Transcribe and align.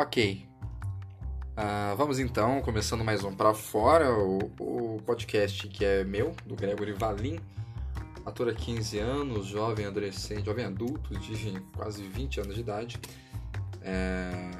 Ok. 0.00 0.46
Uh, 1.56 1.96
vamos 1.96 2.20
então, 2.20 2.62
começando 2.62 3.04
mais 3.04 3.24
um 3.24 3.34
para 3.34 3.52
fora, 3.52 4.12
o, 4.12 4.38
o, 4.60 5.02
podcast 5.04 5.66
que 5.66 5.84
é 5.84 6.04
meu, 6.04 6.36
do 6.46 6.54
Gregory 6.54 6.92
Valim, 6.92 7.40
ator 8.24 8.48
há 8.48 8.54
15 8.54 8.96
anos, 9.00 9.46
jovem 9.46 9.86
adolescente, 9.86 10.44
jovem 10.44 10.66
adulto 10.66 11.18
de 11.18 11.60
quase 11.76 12.04
20 12.04 12.42
anos 12.42 12.54
de 12.54 12.60
idade. 12.60 13.00
É, 13.82 14.52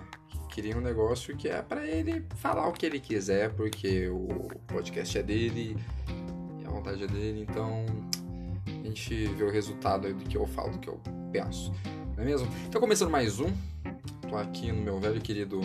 queria 0.48 0.76
um 0.76 0.80
negócio 0.80 1.36
que 1.36 1.48
é 1.48 1.62
para 1.62 1.86
ele 1.86 2.26
falar 2.38 2.66
o 2.66 2.72
que 2.72 2.84
ele 2.84 2.98
quiser, 2.98 3.54
porque 3.54 4.08
o 4.08 4.48
podcast 4.66 5.18
é 5.18 5.22
dele 5.22 5.76
a 6.66 6.70
vontade 6.70 7.04
é 7.04 7.06
dele, 7.06 7.46
então 7.48 7.86
a 8.66 8.86
gente 8.88 9.26
vê 9.26 9.44
o 9.44 9.50
resultado 9.52 10.12
do 10.12 10.24
que 10.24 10.36
eu 10.36 10.48
falo, 10.48 10.72
do 10.72 10.78
que 10.78 10.88
eu 10.88 11.00
penso, 11.30 11.72
não 12.16 12.24
é 12.24 12.26
mesmo? 12.26 12.48
Então 12.66 12.80
começando 12.80 13.10
mais 13.10 13.38
um, 13.38 13.52
tô 14.28 14.36
aqui 14.36 14.70
no 14.70 14.82
meu 14.82 15.00
velho 15.00 15.20
querido 15.20 15.60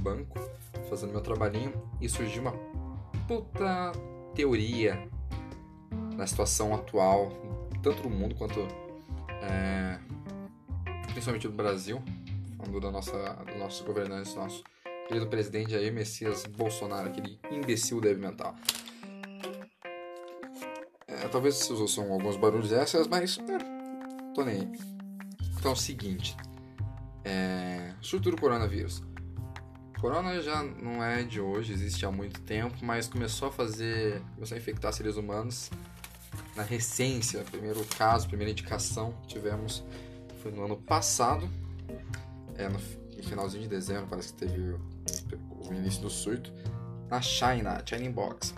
banco, 0.00 0.38
fazendo 0.90 1.12
meu 1.12 1.20
trabalhinho, 1.20 1.72
e 2.00 2.08
surgiu 2.08 2.42
uma 2.42 2.52
puta 3.28 3.92
teoria 4.34 5.08
na 6.16 6.26
situação 6.26 6.74
atual, 6.74 7.30
tanto 7.82 8.02
no 8.02 8.10
mundo 8.10 8.34
quanto 8.34 8.60
é, 9.42 9.98
principalmente 11.12 11.46
no 11.46 11.54
Brasil, 11.54 12.02
falando 12.56 12.80
da 12.80 12.90
nossa, 12.90 13.16
do 13.44 13.58
nosso 13.58 13.84
governante, 13.84 14.34
nosso 14.34 14.64
querido 15.06 15.26
presidente 15.28 15.70
Jair 15.70 15.92
Messias 15.92 16.44
Bolsonaro, 16.44 17.08
aquele 17.08 17.38
imbecil 17.50 18.00
deve 18.00 18.20
mental. 18.20 18.56
É, 21.06 21.28
talvez 21.28 21.56
vocês 21.56 21.80
ouçam 21.80 22.12
alguns 22.12 22.36
barulhos 22.36 22.72
essas, 22.72 23.06
mas 23.06 23.38
é, 23.38 24.32
tô 24.34 24.44
nem 24.44 24.60
aí. 24.60 24.72
Então 25.58 25.70
é 25.70 25.74
o 25.74 25.76
seguinte, 25.76 26.36
é, 27.24 27.92
estrutura 28.00 28.36
do 28.36 28.40
coronavírus. 28.40 29.02
Corona 30.00 30.42
já 30.42 30.62
não 30.64 31.02
é 31.02 31.22
de 31.22 31.40
hoje, 31.40 31.72
existe 31.72 32.04
há 32.04 32.10
muito 32.10 32.40
tempo, 32.40 32.76
mas 32.82 33.06
começou 33.06 33.48
a 33.48 33.52
fazer, 33.52 34.20
começou 34.34 34.56
a 34.56 34.58
infectar 34.58 34.92
seres 34.92 35.16
humanos 35.16 35.70
na 36.56 36.64
recência. 36.64 37.44
Primeiro 37.44 37.84
caso, 37.96 38.26
primeira 38.26 38.50
indicação 38.50 39.14
tivemos 39.28 39.84
foi 40.42 40.50
no 40.50 40.64
ano 40.64 40.76
passado, 40.76 41.48
é 42.56 42.68
no, 42.68 42.78
no 43.16 43.22
finalzinho 43.22 43.62
de 43.62 43.68
dezembro, 43.68 44.08
parece 44.10 44.32
que 44.32 44.40
teve 44.40 44.60
o, 44.60 44.80
o 45.68 45.72
início 45.72 46.02
do 46.02 46.10
surto, 46.10 46.52
na 47.08 47.20
China, 47.20 47.80
China 47.86 48.10
Box. 48.10 48.52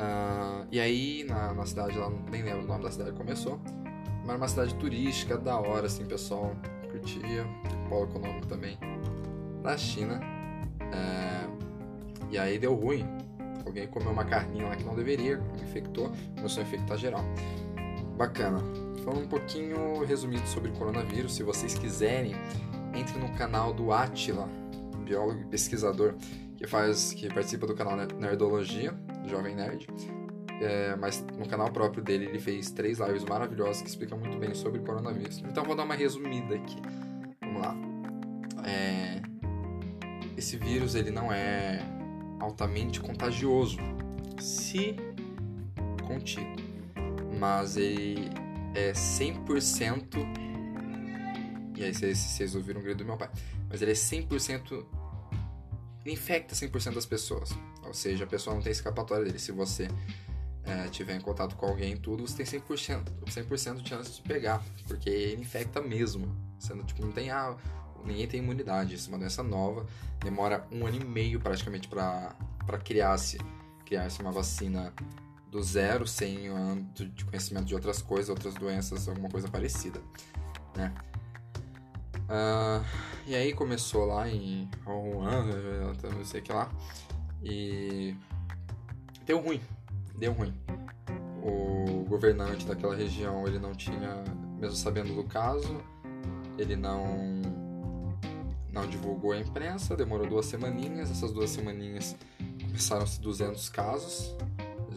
Uh, 0.00 0.66
e 0.70 0.80
aí, 0.80 1.24
na, 1.24 1.52
na 1.52 1.66
cidade 1.66 1.98
lá, 1.98 2.08
nem 2.30 2.42
lembro 2.42 2.64
o 2.64 2.66
nome 2.66 2.84
da 2.84 2.90
cidade 2.90 3.12
começou, 3.12 3.60
mas 4.20 4.28
era 4.28 4.38
uma 4.38 4.48
cidade 4.48 4.74
turística, 4.76 5.36
da 5.36 5.58
hora, 5.58 5.86
assim, 5.86 6.06
pessoal 6.06 6.56
curtia, 6.98 7.46
polo 7.88 8.04
econômico 8.04 8.46
também 8.46 8.78
da 9.62 9.76
China. 9.76 10.20
É, 10.92 11.48
e 12.30 12.38
aí 12.38 12.58
deu 12.58 12.74
ruim. 12.74 13.06
Alguém 13.64 13.86
comeu 13.86 14.10
uma 14.10 14.24
carninha 14.24 14.66
lá 14.66 14.76
que 14.76 14.84
não 14.84 14.94
deveria, 14.94 15.40
infectou, 15.62 16.10
começou 16.36 16.62
a 16.62 16.66
infectar 16.66 16.96
geral. 16.96 17.22
Bacana. 18.16 18.58
Falando 19.04 19.24
um 19.24 19.28
pouquinho 19.28 20.04
resumido 20.04 20.46
sobre 20.48 20.70
o 20.70 20.74
coronavírus, 20.74 21.34
se 21.34 21.42
vocês 21.42 21.74
quiserem, 21.74 22.34
entre 22.94 23.18
no 23.18 23.30
canal 23.36 23.72
do 23.72 23.92
Atila, 23.92 24.48
biólogo 25.04 25.40
e 25.40 25.44
pesquisador 25.44 26.14
que 26.56 26.66
faz, 26.66 27.12
que 27.12 27.28
participa 27.28 27.66
do 27.66 27.74
canal 27.74 27.96
Nerdologia, 27.96 28.92
do 29.22 29.28
Jovem 29.28 29.54
Nerd. 29.54 29.86
É, 30.60 30.96
mas 30.96 31.24
no 31.36 31.46
canal 31.46 31.70
próprio 31.70 32.02
dele 32.02 32.26
ele 32.26 32.38
fez 32.40 32.70
três 32.70 32.98
lives 32.98 33.24
maravilhosas 33.24 33.80
que 33.80 33.88
explicam 33.88 34.18
muito 34.18 34.36
bem 34.38 34.54
sobre 34.54 34.80
o 34.80 34.84
coronavírus. 34.84 35.38
Então 35.38 35.64
vou 35.64 35.76
dar 35.76 35.84
uma 35.84 35.94
resumida 35.94 36.56
aqui. 36.56 36.76
Vamos 37.40 37.62
lá. 37.62 37.76
É, 38.66 39.22
esse 40.36 40.56
vírus 40.56 40.94
ele 40.94 41.10
não 41.10 41.32
é 41.32 41.80
altamente 42.40 43.00
contagioso 43.00 43.78
se 44.40 44.96
contido, 46.06 46.62
mas 47.38 47.76
ele 47.76 48.30
é 48.74 48.92
100% 48.92 50.48
e 51.76 51.84
aí 51.84 51.94
vocês, 51.94 52.18
vocês 52.18 52.54
ouviram 52.56 52.80
o 52.80 52.82
grito 52.82 52.98
do 52.98 53.04
meu 53.04 53.16
pai, 53.16 53.30
mas 53.68 53.80
ele 53.80 53.92
é 53.92 53.94
100% 53.94 54.84
ele 56.04 56.14
infecta 56.14 56.54
100% 56.54 56.94
das 56.94 57.06
pessoas, 57.06 57.50
ou 57.84 57.94
seja, 57.94 58.24
a 58.24 58.26
pessoa 58.26 58.54
não 58.54 58.62
tem 58.62 58.72
escapatória 58.72 59.24
dele. 59.24 59.38
Se 59.38 59.52
você 59.52 59.88
é, 60.68 60.88
tiver 60.88 61.16
em 61.16 61.20
contato 61.20 61.56
com 61.56 61.66
alguém 61.66 61.96
tudo, 61.96 62.26
você 62.26 62.44
tem 62.44 62.60
100%, 62.60 63.04
100% 63.26 63.80
de 63.80 63.88
chance 63.88 64.12
de 64.12 64.22
pegar, 64.22 64.62
porque 64.86 65.08
ele 65.08 65.42
infecta 65.42 65.80
mesmo. 65.80 66.36
Você 66.58 66.74
não, 66.74 66.84
tipo, 66.84 67.02
não 67.02 67.10
tem, 67.10 67.30
ah, 67.30 67.56
ninguém 68.04 68.26
tem 68.26 68.40
imunidade. 68.40 68.94
Isso 68.94 69.08
é 69.08 69.12
uma 69.12 69.18
doença 69.18 69.42
nova, 69.42 69.86
demora 70.20 70.66
um 70.70 70.86
ano 70.86 70.96
e 70.96 71.04
meio 71.04 71.40
praticamente 71.40 71.88
para 71.88 72.34
criar-se 72.84 73.38
criar 73.86 74.10
-se 74.10 74.20
uma 74.20 74.30
vacina 74.30 74.92
do 75.50 75.62
zero, 75.62 76.06
sem 76.06 76.50
um 76.50 76.86
de 76.92 77.24
conhecimento 77.24 77.64
de 77.64 77.74
outras 77.74 78.02
coisas, 78.02 78.28
outras 78.28 78.52
doenças, 78.54 79.08
alguma 79.08 79.30
coisa 79.30 79.48
parecida, 79.48 80.02
né? 80.76 80.92
Uh, 82.28 82.84
e 83.26 83.34
aí 83.34 83.54
começou 83.54 84.04
lá 84.04 84.28
em 84.28 84.68
Wuhan, 84.86 85.46
não 86.14 86.24
sei 86.26 86.40
o 86.40 86.42
que 86.42 86.52
lá, 86.52 86.70
e 87.42 88.14
deu 89.24 89.40
ruim, 89.40 89.62
deu 90.18 90.32
ruim. 90.32 90.54
O 91.42 92.04
governante 92.08 92.66
daquela 92.66 92.94
região, 92.94 93.46
ele 93.46 93.58
não 93.58 93.74
tinha, 93.74 94.22
mesmo 94.58 94.76
sabendo 94.76 95.14
do 95.14 95.24
caso, 95.24 95.80
ele 96.58 96.76
não 96.76 97.40
não 98.70 98.86
divulgou 98.86 99.32
a 99.32 99.38
imprensa, 99.38 99.96
demorou 99.96 100.26
duas 100.26 100.46
semaninhas. 100.46 101.10
Essas 101.10 101.32
duas 101.32 101.50
semaninhas 101.50 102.16
começaram-se 102.62 103.20
200 103.20 103.68
casos. 103.70 104.34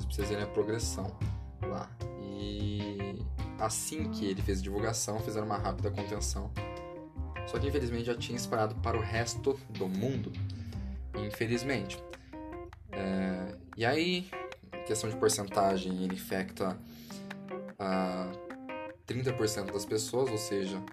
Vocês 0.09 0.29
verem 0.29 0.43
a 0.43 0.47
progressão 0.47 1.15
lá. 1.63 1.89
E 2.31 3.15
assim 3.59 4.11
que 4.11 4.25
ele 4.25 4.41
fez 4.41 4.59
a 4.59 4.63
divulgação, 4.63 5.19
fizeram 5.19 5.45
uma 5.45 5.57
rápida 5.57 5.89
contenção. 5.89 6.51
Só 7.47 7.57
que 7.57 7.67
infelizmente 7.67 8.05
já 8.05 8.15
tinha 8.15 8.37
espalhado 8.37 8.75
para 8.75 8.97
o 8.97 9.01
resto 9.01 9.59
do 9.69 9.87
mundo. 9.87 10.31
Infelizmente. 11.15 12.01
É... 12.91 13.55
E 13.77 13.85
aí, 13.85 14.29
questão 14.91 15.09
de 15.09 15.15
porcentagem, 15.15 16.03
ele 16.03 16.15
infecta 16.15 16.77
uh, 17.79 19.05
30% 19.07 19.71
das 19.71 19.85
pessoas, 19.85 20.29
ou 20.29 20.37
seja, 20.37 20.83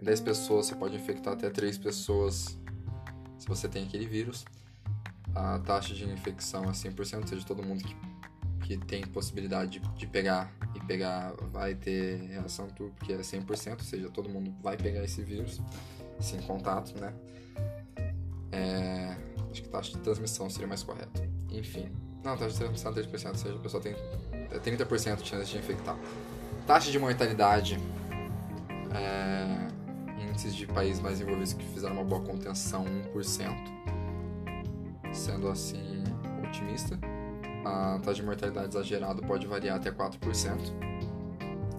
em 0.00 0.04
10 0.04 0.20
pessoas 0.22 0.66
você 0.66 0.74
pode 0.74 0.96
infectar 0.96 1.34
até 1.34 1.50
3 1.50 1.76
pessoas 1.76 2.58
se 3.38 3.46
você 3.46 3.68
tem 3.68 3.84
aquele 3.84 4.06
vírus. 4.06 4.46
A 5.34 5.58
taxa 5.58 5.92
de 5.92 6.04
infecção 6.04 6.64
é 6.64 6.72
100%, 6.72 7.20
ou 7.20 7.26
seja, 7.26 7.44
todo 7.44 7.62
mundo 7.62 7.84
que, 7.84 7.94
que 8.66 8.86
tem 8.86 9.06
possibilidade 9.06 9.80
de, 9.80 9.88
de 9.96 10.06
pegar 10.06 10.50
e 10.74 10.80
pegar 10.86 11.34
vai 11.52 11.74
ter 11.74 12.22
reação 12.28 12.68
tudo, 12.68 12.94
porque 12.94 13.12
é 13.12 13.18
100%, 13.18 13.72
ou 13.72 13.84
seja, 13.84 14.08
todo 14.08 14.30
mundo 14.30 14.54
vai 14.62 14.78
pegar 14.78 15.04
esse 15.04 15.22
vírus 15.22 15.60
sem 16.18 16.40
contato, 16.40 16.98
né? 16.98 17.12
É, 18.50 19.16
acho 19.50 19.62
que 19.62 19.68
taxa 19.68 19.92
de 19.92 19.98
transmissão 19.98 20.48
seria 20.48 20.68
mais 20.68 20.82
correto. 20.82 21.31
Enfim, 21.52 21.88
não, 22.24 22.36
taxa 22.36 22.50
de 22.50 22.58
transmissão 22.58 22.92
é 22.92 22.94
3%, 22.94 23.28
ou 23.28 23.34
seja, 23.34 23.56
a 23.56 23.58
pessoa 23.58 23.82
tem 23.82 23.94
30% 23.94 25.22
de 25.22 25.28
chance 25.28 25.50
de 25.50 25.58
infectar. 25.58 25.96
Taxa 26.66 26.90
de 26.90 26.98
mortalidade 26.98 27.78
é, 28.94 30.22
índices 30.22 30.54
de 30.54 30.66
países 30.66 31.02
mais 31.02 31.20
envolvidos 31.20 31.52
que 31.52 31.64
fizeram 31.64 31.94
uma 31.94 32.04
boa 32.04 32.22
contenção, 32.22 32.84
1%. 33.14 33.82
Sendo 35.12 35.48
assim 35.48 36.04
otimista, 36.48 36.98
a 37.64 37.98
taxa 37.98 38.20
de 38.20 38.22
mortalidade 38.22 38.68
exagerada 38.68 39.20
pode 39.22 39.46
variar 39.46 39.76
até 39.76 39.90
4%, 39.90 40.18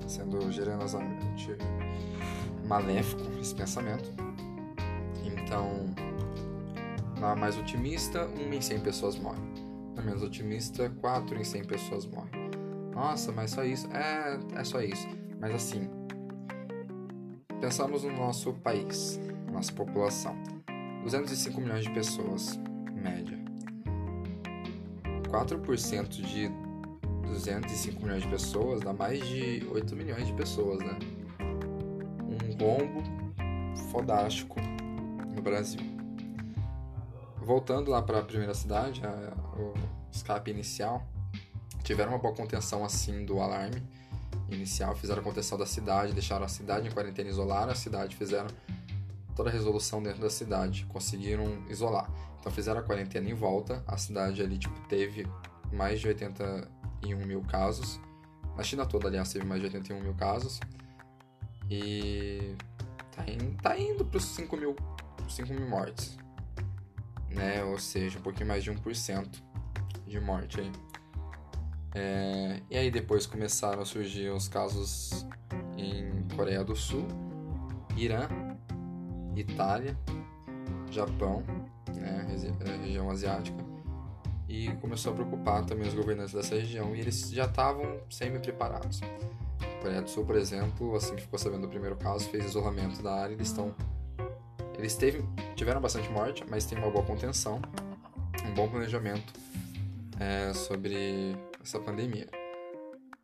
sendo 0.07 0.51
generosamente 0.51 1.55
maléfico 2.65 3.23
esse 3.39 3.55
pensamento. 3.55 4.11
Então, 5.23 5.85
na 7.17 7.35
mais 7.35 7.57
otimista, 7.57 8.27
1 8.27 8.53
em 8.53 8.61
100 8.61 8.79
pessoas 8.81 9.15
morrem. 9.17 9.52
Na 9.95 10.01
menos 10.01 10.23
otimista, 10.23 10.89
4 10.89 11.37
em 11.37 11.43
100 11.43 11.63
pessoas 11.65 12.05
morrem. 12.05 12.31
Nossa, 12.93 13.31
mas 13.31 13.51
só 13.51 13.63
isso? 13.63 13.87
É, 13.91 14.39
é 14.59 14.63
só 14.63 14.81
isso. 14.81 15.07
Mas 15.39 15.53
assim, 15.53 15.89
Pensamos 17.63 18.03
no 18.03 18.11
nosso 18.11 18.51
país, 18.55 19.17
nossa 19.49 19.71
população. 19.71 20.35
205 21.01 21.61
milhões 21.61 21.85
de 21.85 21.91
pessoas, 21.91 22.59
média. 22.91 23.39
4% 25.31 26.09
de 26.09 26.51
205 27.25 28.01
milhões 28.01 28.23
de 28.23 28.27
pessoas 28.27 28.81
dá 28.81 28.91
mais 28.91 29.25
de 29.25 29.65
8 29.71 29.95
milhões 29.95 30.27
de 30.27 30.33
pessoas, 30.33 30.79
né? 30.79 30.99
Um 32.19 32.61
rombo 32.61 33.01
fodástico 33.93 34.59
no 35.33 35.41
Brasil. 35.41 35.79
Voltando 37.37 37.91
lá 37.91 38.01
para 38.01 38.19
a 38.19 38.23
primeira 38.23 38.53
cidade, 38.53 39.01
a, 39.05 39.33
escape 40.13 40.51
inicial, 40.51 41.05
tiveram 41.83 42.11
uma 42.11 42.19
boa 42.19 42.33
contenção 42.33 42.85
assim 42.85 43.25
do 43.25 43.41
alarme 43.41 43.83
inicial, 44.49 44.95
fizeram 44.95 45.21
a 45.21 45.23
contenção 45.23 45.57
da 45.57 45.65
cidade, 45.65 46.13
deixaram 46.13 46.45
a 46.45 46.47
cidade 46.47 46.87
em 46.87 46.91
quarentena, 46.91 47.29
isolaram 47.29 47.71
a 47.71 47.75
cidade, 47.75 48.15
fizeram 48.15 48.47
toda 49.35 49.49
a 49.49 49.51
resolução 49.51 50.01
dentro 50.01 50.21
da 50.21 50.29
cidade, 50.29 50.85
conseguiram 50.85 51.65
isolar. 51.67 52.09
Então 52.39 52.51
fizeram 52.51 52.79
a 52.79 52.83
quarentena 52.83 53.29
em 53.29 53.33
volta, 53.33 53.83
a 53.87 53.97
cidade 53.97 54.41
ali 54.41 54.57
tipo, 54.57 54.79
teve 54.87 55.27
mais 55.71 55.99
de 55.99 56.07
81 56.07 57.17
mil 57.25 57.41
casos. 57.41 57.99
Na 58.55 58.63
China 58.63 58.85
toda, 58.85 59.07
aliás, 59.07 59.33
teve 59.33 59.45
mais 59.45 59.61
de 59.61 59.67
81 59.67 59.99
mil 60.01 60.13
casos. 60.13 60.59
E 61.69 62.55
tá, 63.11 63.25
in, 63.27 63.53
tá 63.55 63.77
indo 63.79 64.05
para 64.05 64.17
os 64.17 64.25
5 64.25 64.55
mil, 64.55 64.75
5 65.27 65.51
mil 65.53 65.67
mortes. 65.67 66.17
Né? 67.31 67.63
Ou 67.63 67.79
seja, 67.79 68.19
um 68.19 68.21
pouquinho 68.21 68.47
mais 68.47 68.63
de 68.63 68.71
1% 68.71 69.41
de 70.13 70.19
morte 70.19 70.61
aí. 70.61 70.71
É, 71.95 72.61
e 72.69 72.77
aí 72.77 72.91
depois 72.91 73.25
começaram 73.25 73.81
a 73.81 73.85
surgir 73.85 74.29
os 74.29 74.47
casos 74.47 75.25
em 75.77 76.27
Coreia 76.35 76.63
do 76.63 76.75
Sul, 76.75 77.07
Irã, 77.97 78.27
Itália, 79.35 79.97
Japão, 80.89 81.43
né, 81.95 82.27
região 82.81 83.09
asiática, 83.09 83.57
e 84.47 84.69
começou 84.81 85.13
a 85.13 85.15
preocupar 85.15 85.65
também 85.65 85.87
os 85.87 85.93
governantes 85.93 86.33
dessa 86.33 86.55
região 86.55 86.95
e 86.95 86.99
eles 86.99 87.31
já 87.31 87.45
estavam 87.45 87.99
semi-preparados. 88.09 89.01
Coreia 89.81 90.01
do 90.01 90.09
Sul, 90.09 90.25
por 90.25 90.35
exemplo, 90.35 90.95
assim 90.95 91.15
que 91.15 91.23
ficou 91.23 91.37
sabendo 91.39 91.63
do 91.63 91.69
primeiro 91.69 91.95
caso, 91.95 92.29
fez 92.29 92.45
isolamento 92.45 93.01
da 93.01 93.15
área, 93.15 93.33
eles 93.33 93.47
estão 93.47 93.73
eles 94.77 94.95
teve, 94.95 95.23
tiveram 95.55 95.79
bastante 95.79 96.09
morte, 96.09 96.43
mas 96.49 96.65
tem 96.65 96.77
uma 96.77 96.89
boa 96.89 97.05
contenção, 97.05 97.61
um 98.45 98.53
bom 98.53 98.67
planejamento 98.67 99.33
é, 100.19 100.53
sobre 100.53 101.35
essa 101.61 101.79
pandemia. 101.79 102.27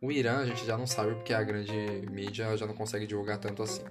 O 0.00 0.10
Irã 0.10 0.38
a 0.38 0.46
gente 0.46 0.64
já 0.64 0.78
não 0.78 0.86
sabe 0.86 1.14
porque 1.14 1.34
a 1.34 1.42
grande 1.42 1.72
mídia 2.10 2.56
já 2.56 2.66
não 2.66 2.74
consegue 2.74 3.06
divulgar 3.06 3.38
tanto 3.38 3.62
assim. 3.62 3.82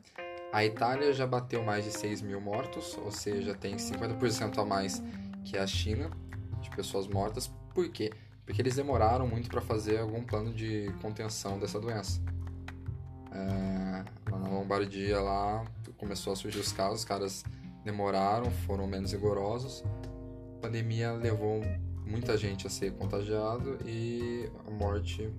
A 0.52 0.66
Itália 0.66 1.14
já 1.14 1.28
bateu 1.28 1.64
mais 1.64 1.86
de 1.86 1.92
6 1.92 2.24
mil 2.24 2.42
mortos, 2.42 2.98
ou 2.98 3.12
seja, 3.12 3.54
tem 3.54 3.76
50% 3.76 4.58
a 4.58 4.66
mais 4.66 5.04
que 5.46 5.58
a 5.58 5.68
China 5.68 6.10
de 6.60 6.70
pessoas 6.72 7.08
mortas. 7.08 7.52
Por 7.74 7.88
quê? 7.90 8.12
Porque 8.44 8.60
eles 8.60 8.76
demoraram 8.76 9.28
muito 9.28 9.48
para 9.48 9.62
fazer 9.62 10.00
algum 10.00 10.24
plano 10.24 10.52
de 10.52 10.92
contenção 11.02 11.60
dessa 11.60 11.80
doença. 11.80 12.20
É, 13.32 14.04
na 14.32 14.48
Lombardia 14.50 15.20
lá 15.20 15.64
começou 15.98 16.34
a 16.34 16.36
surgir 16.36 16.60
os 16.60 16.72
casos, 16.72 17.02
os 17.02 17.06
caras 17.06 17.44
demoraram, 17.84 18.50
foram 18.66 18.88
menos 18.88 19.12
rigorosos. 19.12 19.84
A 20.58 20.62
pandemia 20.62 21.12
levou 21.12 21.62
muita 22.10 22.36
gente 22.36 22.66
a 22.66 22.70
ser 22.70 22.92
contagiado 22.94 23.78
e 23.86 24.50
a 24.68 24.72
morte, 24.72 25.32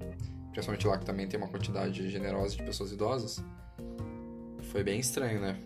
principalmente 0.52 0.86
lá 0.86 0.96
que 0.96 1.04
também 1.04 1.26
tem 1.26 1.38
uma 1.38 1.48
quantidade 1.48 2.08
generosa 2.08 2.56
de 2.56 2.62
pessoas 2.62 2.92
idosas, 2.92 3.44
foi 4.70 4.84
bem 4.84 5.00
estranho, 5.00 5.40
né? 5.40 5.58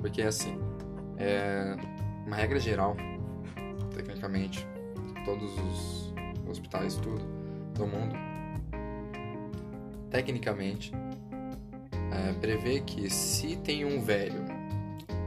Porque 0.00 0.22
assim, 0.22 0.56
é 1.18 1.76
uma 2.26 2.36
regra 2.36 2.60
geral, 2.60 2.96
tecnicamente, 3.94 4.66
todos 5.24 5.52
os 5.58 6.14
hospitais, 6.48 6.94
tudo 6.96 7.24
do 7.74 7.86
mundo, 7.86 8.14
tecnicamente, 10.10 10.92
é, 12.12 12.32
prevê 12.34 12.80
que 12.80 13.10
se 13.10 13.56
tem 13.56 13.84
um 13.84 14.00
velho 14.00 14.44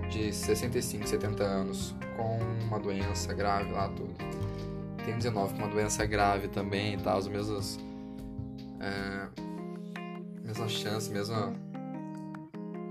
de 0.10 0.32
65, 0.32 1.08
70 1.08 1.44
anos 1.44 1.94
com 2.16 2.40
uma 2.66 2.80
doença 2.80 3.34
grave 3.34 3.72
lá, 3.72 3.90
tudo, 3.90 4.14
tem 5.08 5.16
19 5.16 5.54
com 5.54 5.60
uma 5.60 5.70
doença 5.70 6.06
grave 6.06 6.50
também, 6.50 6.98
tá? 7.00 7.16
As 7.16 7.30
mesmas. 7.30 7.80
É, 8.82 9.28
mesma 10.44 10.68
chance, 10.68 11.10
mesma. 11.10 11.54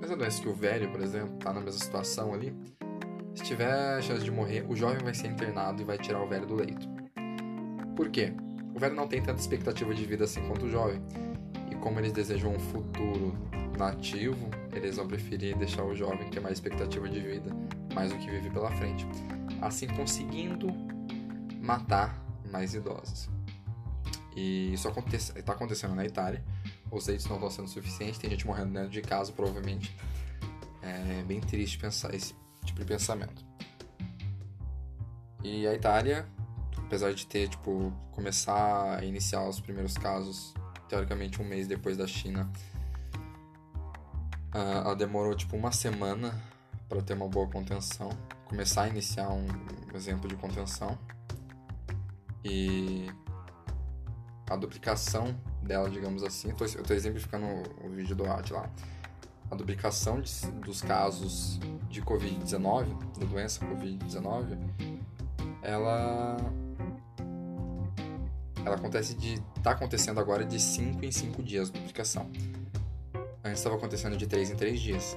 Mesma 0.00 0.16
doença 0.16 0.40
que 0.40 0.48
o 0.48 0.54
velho, 0.54 0.90
por 0.90 1.02
exemplo, 1.02 1.36
tá 1.36 1.52
na 1.52 1.60
mesma 1.60 1.78
situação 1.78 2.32
ali. 2.32 2.56
Se 3.34 3.44
tiver 3.44 4.02
chance 4.02 4.24
de 4.24 4.30
morrer, 4.30 4.64
o 4.66 4.74
jovem 4.74 4.98
vai 5.04 5.12
ser 5.12 5.26
internado 5.26 5.82
e 5.82 5.84
vai 5.84 5.98
tirar 5.98 6.22
o 6.22 6.26
velho 6.26 6.46
do 6.46 6.54
leito. 6.54 6.88
Por 7.94 8.08
quê? 8.08 8.32
O 8.74 8.78
velho 8.78 8.94
não 8.94 9.06
tem 9.06 9.22
tanta 9.22 9.40
expectativa 9.40 9.94
de 9.94 10.04
vida 10.06 10.24
assim 10.24 10.40
quanto 10.48 10.64
o 10.64 10.70
jovem. 10.70 11.02
E 11.70 11.74
como 11.74 12.00
eles 12.00 12.12
desejam 12.12 12.54
um 12.54 12.58
futuro 12.58 13.34
nativo, 13.78 14.48
eles 14.74 14.96
vão 14.96 15.06
preferir 15.06 15.54
deixar 15.58 15.84
o 15.84 15.94
jovem 15.94 16.30
ter 16.30 16.40
mais 16.40 16.54
expectativa 16.54 17.06
de 17.10 17.20
vida, 17.20 17.50
mais 17.94 18.10
do 18.10 18.18
que 18.18 18.30
vive 18.30 18.48
pela 18.48 18.70
frente. 18.70 19.06
Assim 19.60 19.86
conseguindo 19.86 20.95
matar 21.66 22.24
mais 22.50 22.74
idosos. 22.74 23.28
E 24.36 24.72
isso 24.72 24.88
está 24.88 25.52
acontecendo 25.52 25.94
na 25.94 26.04
Itália. 26.04 26.44
Os 26.90 27.06
leitos 27.06 27.26
não 27.26 27.36
estão 27.36 27.50
sendo 27.50 27.68
suficientes, 27.68 28.18
tem 28.18 28.30
gente 28.30 28.46
morrendo 28.46 28.72
dentro 28.72 28.90
de 28.90 29.02
casa, 29.02 29.32
provavelmente. 29.32 29.94
É 30.82 31.22
bem 31.24 31.40
triste 31.40 31.78
pensar 31.78 32.14
esse 32.14 32.34
tipo 32.64 32.78
de 32.78 32.84
pensamento. 32.84 33.44
E 35.42 35.66
a 35.66 35.74
Itália, 35.74 36.26
apesar 36.78 37.12
de 37.12 37.26
ter, 37.26 37.48
tipo, 37.48 37.92
começar 38.12 38.98
a 38.98 39.04
iniciar 39.04 39.42
os 39.48 39.58
primeiros 39.58 39.94
casos, 39.94 40.54
teoricamente 40.88 41.42
um 41.42 41.44
mês 41.44 41.66
depois 41.66 41.96
da 41.96 42.06
China, 42.06 42.50
ela 44.52 44.94
demorou, 44.94 45.34
tipo, 45.34 45.56
uma 45.56 45.72
semana 45.72 46.40
para 46.88 47.02
ter 47.02 47.14
uma 47.14 47.28
boa 47.28 47.48
contenção, 47.48 48.10
começar 48.44 48.82
a 48.82 48.88
iniciar 48.88 49.28
um 49.30 49.46
exemplo 49.94 50.28
de 50.28 50.36
contenção 50.36 50.96
e 52.48 53.10
a 54.48 54.54
duplicação 54.54 55.36
dela, 55.62 55.90
digamos 55.90 56.22
assim, 56.22 56.48
eu 56.48 56.66
estou 56.66 56.96
exemplificando 56.96 57.46
o, 57.84 57.88
vídeo 57.88 58.14
do 58.14 58.24
At 58.24 58.50
lá, 58.50 58.70
a 59.50 59.54
duplicação 59.54 60.20
de, 60.20 60.30
dos 60.64 60.80
casos 60.80 61.58
de 61.90 62.00
Covid-19, 62.02 63.18
da 63.18 63.26
doença 63.26 63.64
Covid-19, 63.66 64.56
ela 65.62 66.36
ela 68.64 68.74
acontece 68.74 69.14
de 69.14 69.40
tá 69.62 69.72
acontecendo 69.72 70.18
agora 70.18 70.44
de 70.44 70.60
5 70.60 71.04
em 71.04 71.12
5 71.12 71.42
dias 71.42 71.70
duplicação. 71.70 72.30
Antes 73.44 73.58
estava 73.58 73.76
acontecendo 73.76 74.16
de 74.16 74.26
3 74.26 74.50
em 74.50 74.56
3 74.56 74.80
dias. 74.80 75.16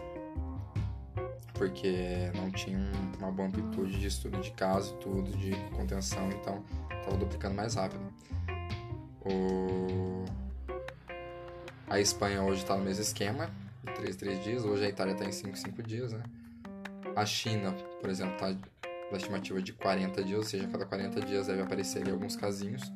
Porque 1.60 2.32
não 2.36 2.50
tinha 2.52 2.80
uma 3.18 3.30
boa 3.34 3.50
amplitude 3.50 4.00
de 4.00 4.08
estudo 4.08 4.40
de 4.40 4.50
caso, 4.52 4.96
tudo 4.96 5.30
de 5.38 5.52
contenção, 5.76 6.30
então 6.32 6.64
estava 6.90 7.18
duplicando 7.18 7.54
mais 7.54 7.76
rápido. 7.76 8.02
O... 9.26 10.24
A 11.90 12.00
Espanha 12.00 12.42
hoje 12.44 12.62
está 12.62 12.78
no 12.78 12.86
mesmo 12.86 13.02
esquema, 13.02 13.52
de 13.84 13.92
3 13.92 14.16
3 14.16 14.42
dias. 14.42 14.64
Hoje 14.64 14.86
a 14.86 14.88
Itália 14.88 15.12
está 15.12 15.26
em 15.26 15.34
5 15.34 15.58
5 15.58 15.84
dias, 15.84 16.14
né? 16.14 16.24
A 17.14 17.26
China, 17.26 17.74
por 18.00 18.10
exemplo, 18.10 18.36
está 18.36 18.52
na 19.12 19.18
estimativa 19.18 19.62
de 19.62 19.74
40 19.74 20.24
dias, 20.24 20.38
ou 20.40 20.46
seja, 20.46 20.66
a 20.66 20.70
cada 20.70 20.86
40 20.86 21.20
dias 21.26 21.48
deve 21.48 21.62
aparecer 21.62 22.04
ali 22.04 22.12
alguns 22.12 22.38
casinhos. 22.38 22.90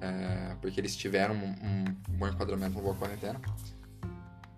É, 0.00 0.56
porque 0.60 0.80
eles 0.80 0.96
tiveram 0.96 1.36
um, 1.36 1.54
um, 1.62 1.84
bom 2.18 2.26
enquadramento, 2.26 2.72
uma 2.72 2.82
boa 2.82 2.96
quarentena. 2.96 3.40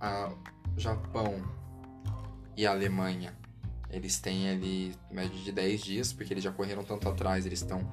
A 0.01 0.33
Japão 0.79 1.35
e 2.59 2.67
a 2.67 2.73
Alemanha, 2.73 3.33
eles 3.89 4.19
têm 4.19 4.51
ali 4.51 4.93
média 5.13 5.31
de 5.31 5.53
10 5.53 5.81
dias, 5.81 6.13
porque 6.13 6.33
eles 6.35 6.43
já 6.43 6.51
correram 6.51 6.83
tanto 6.83 7.09
atrás, 7.09 7.47
eles 7.47 7.61
estão 7.61 7.89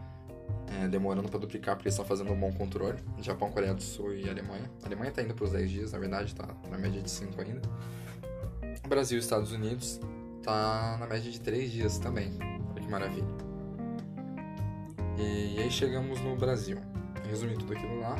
é, 0.82 0.88
demorando 0.88 1.30
para 1.30 1.40
duplicar 1.40 1.76
porque 1.76 1.88
eles 1.88 1.94
estão 1.94 2.04
fazendo 2.04 2.32
um 2.32 2.40
bom 2.40 2.52
controle. 2.52 2.98
Japão, 3.22 3.52
Coreia 3.52 3.76
do 3.76 3.84
Sul 3.84 4.16
e 4.16 4.28
Alemanha. 4.28 4.68
A 4.82 4.88
Alemanha 4.88 5.10
está 5.10 5.22
indo 5.22 5.36
para 5.36 5.46
os 5.46 5.52
10 5.52 5.70
dias, 5.70 5.92
na 5.92 6.00
verdade, 6.00 6.32
está 6.32 6.48
na 6.72 6.80
média 6.80 7.00
de 7.00 7.12
5 7.12 7.40
ainda. 7.40 7.62
Brasil 8.90 9.20
e 9.20 9.22
Estados 9.22 9.52
Unidos 9.52 10.00
tá 10.42 10.98
na 11.00 11.06
média 11.06 11.32
de 11.32 11.40
3 11.40 11.72
dias 11.72 12.00
também. 12.00 12.34
Olha 12.72 12.82
que 12.82 12.90
maravilha. 12.90 13.28
E, 15.20 15.58
e 15.58 15.62
aí 15.62 15.70
chegamos 15.70 16.20
no 16.22 16.36
Brasil. 16.36 16.80
Resumindo 17.30 17.60
tudo 17.60 17.74
aquilo 17.74 18.00
lá, 18.00 18.16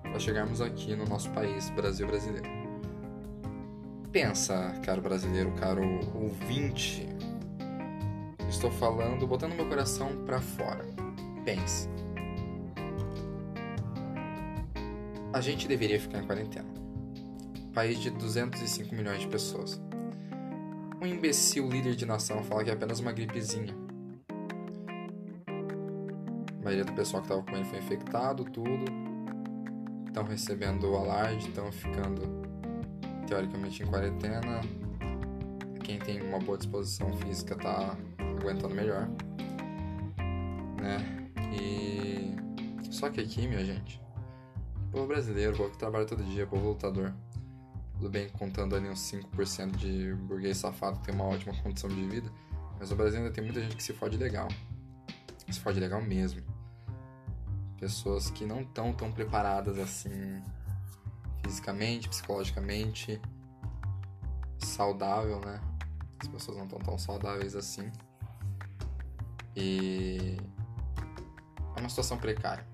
para 0.00 0.18
chegarmos 0.18 0.62
aqui 0.62 0.96
no 0.96 1.04
nosso 1.04 1.30
país, 1.32 1.68
Brasil 1.70 2.06
brasileiro. 2.06 2.55
Pensa, 4.16 4.72
caro 4.82 5.02
brasileiro, 5.02 5.52
caro 5.56 5.82
ouvinte. 6.14 7.06
Estou 8.48 8.70
falando, 8.70 9.26
botando 9.26 9.52
meu 9.52 9.68
coração 9.68 10.24
para 10.24 10.40
fora 10.40 10.86
pense. 11.44 11.86
A 15.34 15.40
gente 15.42 15.68
deveria 15.68 16.00
ficar 16.00 16.22
em 16.22 16.26
quarentena. 16.26 16.66
País 17.74 18.00
de 18.00 18.08
205 18.08 18.94
milhões 18.94 19.20
de 19.20 19.28
pessoas. 19.28 19.78
Um 20.98 21.06
imbecil 21.06 21.68
líder 21.68 21.94
de 21.94 22.06
nação 22.06 22.42
fala 22.42 22.64
que 22.64 22.70
é 22.70 22.72
apenas 22.72 23.00
uma 23.00 23.12
gripezinha. 23.12 23.76
A 26.58 26.64
maioria 26.64 26.86
do 26.86 26.94
pessoal 26.94 27.22
que 27.22 27.28
estava 27.28 27.46
com 27.46 27.54
ele 27.54 27.66
foi 27.66 27.80
infectado, 27.80 28.46
tudo. 28.46 28.86
Estão 30.06 30.24
recebendo 30.24 30.90
o 30.90 30.96
alarde, 30.96 31.48
estão 31.48 31.70
ficando 31.70 32.45
teoricamente 33.26 33.82
em 33.82 33.86
quarentena. 33.86 34.60
Quem 35.82 35.98
tem 35.98 36.22
uma 36.22 36.38
boa 36.38 36.56
disposição 36.56 37.12
física 37.18 37.54
está 37.54 37.96
aguentando 38.40 38.74
melhor. 38.74 39.08
Né? 40.80 41.28
E. 41.52 42.36
Só 42.90 43.10
que 43.10 43.20
aqui, 43.20 43.46
minha 43.46 43.64
gente, 43.64 44.00
povo 44.90 45.06
brasileiro, 45.06 45.56
povo 45.56 45.70
que 45.70 45.78
trabalha 45.78 46.06
todo 46.06 46.24
dia, 46.24 46.46
povo 46.46 46.70
lutador, 46.70 47.12
Tudo 47.94 48.08
bem, 48.08 48.28
contando 48.30 48.74
ali 48.74 48.88
uns 48.88 49.00
5% 49.00 49.76
de 49.76 50.14
burguês 50.14 50.56
safado 50.56 50.98
que 51.00 51.06
tem 51.06 51.14
uma 51.14 51.24
ótima 51.24 51.54
condição 51.62 51.90
de 51.90 52.06
vida. 52.06 52.30
Mas 52.78 52.90
no 52.90 52.96
Brasil 52.96 53.18
ainda 53.18 53.30
tem 53.30 53.44
muita 53.44 53.60
gente 53.60 53.76
que 53.76 53.82
se 53.82 53.92
fode 53.92 54.16
legal. 54.16 54.48
Se 55.50 55.60
fode 55.60 55.80
legal 55.80 56.00
mesmo. 56.02 56.42
Pessoas 57.78 58.30
que 58.30 58.46
não 58.46 58.62
estão 58.62 58.92
tão 58.92 59.12
preparadas 59.12 59.78
assim 59.78 60.42
fisicamente, 61.42 62.08
psicologicamente, 62.08 63.20
saudável, 64.58 65.40
né? 65.40 65.60
As 66.18 66.28
pessoas 66.28 66.56
não 66.56 66.64
estão 66.64 66.78
tão 66.78 66.98
saudáveis 66.98 67.54
assim. 67.54 67.90
E 69.54 70.36
é 71.74 71.80
uma 71.80 71.88
situação 71.88 72.18
precária. 72.18 72.66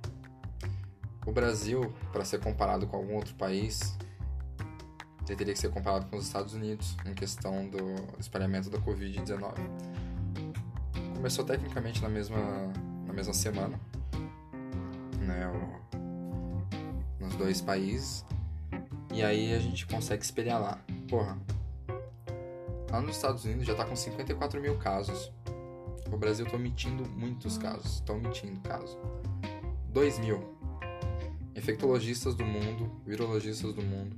O 1.25 1.33
Brasil, 1.33 1.93
para 2.13 2.25
ser 2.25 2.41
comparado 2.41 2.87
com 2.87 2.97
algum 2.97 3.15
outro 3.15 3.35
país, 3.35 3.97
ele 5.29 5.37
teria 5.37 5.55
que 5.55 5.61
ser 5.61 5.71
comparado 5.71 6.07
com 6.07 6.17
os 6.17 6.27
Estados 6.27 6.53
Unidos 6.53 6.97
em 7.07 7.15
questão 7.15 7.69
do 7.69 7.79
espalhamento 8.19 8.69
da 8.69 8.79
Covid-19. 8.79 9.55
Começou 11.15 11.45
tecnicamente 11.45 12.03
na 12.03 12.09
mesma, 12.09 12.39
na 13.07 13.13
mesma 13.13 13.33
semana, 13.33 13.79
né, 15.21 15.47
nos 17.21 17.37
dois 17.37 17.61
países, 17.61 18.25
e 19.13 19.23
aí 19.23 19.55
a 19.55 19.59
gente 19.59 19.87
consegue 19.87 20.25
espelhar 20.25 20.61
lá. 20.61 20.79
Porra, 21.09 21.39
lá 22.91 23.01
nos 23.01 23.17
Estados 23.17 23.45
Unidos 23.45 23.67
já 23.67 23.75
tá 23.75 23.85
com 23.85 23.95
54 23.95 24.61
mil 24.61 24.79
casos. 24.79 25.33
O 26.11 26.17
Brasil 26.17 26.47
tá 26.47 26.57
omitindo 26.57 27.09
muitos 27.11 27.59
casos, 27.59 27.95
estão 27.95 28.17
omitindo 28.17 28.61
casos. 28.61 28.97
2 29.91 30.19
mil. 30.19 30.57
Infectologistas 31.55 32.35
do 32.35 32.45
mundo, 32.45 32.91
virologistas 33.07 33.73
do 33.75 33.83
mundo, 33.83 34.17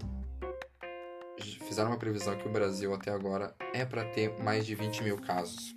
fizeram 1.74 1.90
uma 1.90 1.98
previsão 1.98 2.36
que 2.36 2.46
o 2.46 2.52
Brasil 2.52 2.94
até 2.94 3.10
agora 3.10 3.52
é 3.72 3.84
para 3.84 4.04
ter 4.04 4.40
mais 4.42 4.64
de 4.64 4.74
20 4.74 5.02
mil 5.02 5.18
casos. 5.18 5.74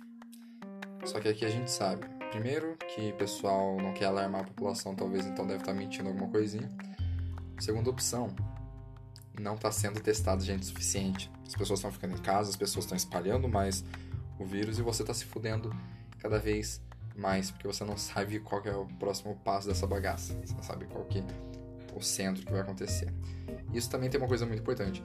Só 1.04 1.18
que 1.18 1.28
aqui 1.28 1.44
a 1.44 1.48
gente 1.48 1.70
sabe, 1.70 2.06
primeiro, 2.30 2.76
que 2.94 3.10
o 3.10 3.14
pessoal 3.16 3.76
não 3.76 3.92
quer 3.92 4.06
alarmar 4.06 4.42
a 4.42 4.44
população, 4.44 4.94
talvez 4.94 5.26
então 5.26 5.46
deve 5.46 5.60
estar 5.60 5.72
tá 5.72 5.78
mentindo 5.78 6.08
alguma 6.08 6.28
coisinha. 6.28 6.68
Segunda 7.58 7.90
opção, 7.90 8.34
não 9.40 9.54
está 9.54 9.70
sendo 9.70 10.00
testado 10.00 10.42
gente 10.42 10.66
suficiente. 10.66 11.30
As 11.46 11.54
pessoas 11.54 11.78
estão 11.78 11.92
ficando 11.92 12.14
em 12.14 12.18
casa, 12.18 12.50
as 12.50 12.56
pessoas 12.56 12.84
estão 12.84 12.96
espalhando 12.96 13.48
mais 13.48 13.84
o 14.38 14.44
vírus 14.44 14.78
e 14.78 14.82
você 14.82 15.02
está 15.02 15.14
se 15.14 15.24
fudendo 15.24 15.74
cada 16.18 16.38
vez 16.38 16.80
mais, 17.16 17.50
porque 17.50 17.66
você 17.66 17.84
não 17.84 17.96
sabe 17.96 18.38
qual 18.40 18.62
é 18.64 18.74
o 18.74 18.86
próximo 18.86 19.34
passo 19.44 19.66
dessa 19.68 19.86
bagaça. 19.86 20.34
Você 20.44 20.54
não 20.54 20.62
sabe 20.62 20.86
qual 20.86 21.04
que 21.04 21.18
é 21.18 21.24
o 21.94 22.00
centro 22.00 22.44
que 22.44 22.52
vai 22.52 22.60
acontecer. 22.60 23.12
Isso 23.72 23.90
também 23.90 24.08
tem 24.08 24.20
uma 24.20 24.28
coisa 24.28 24.46
muito 24.46 24.60
importante. 24.60 25.02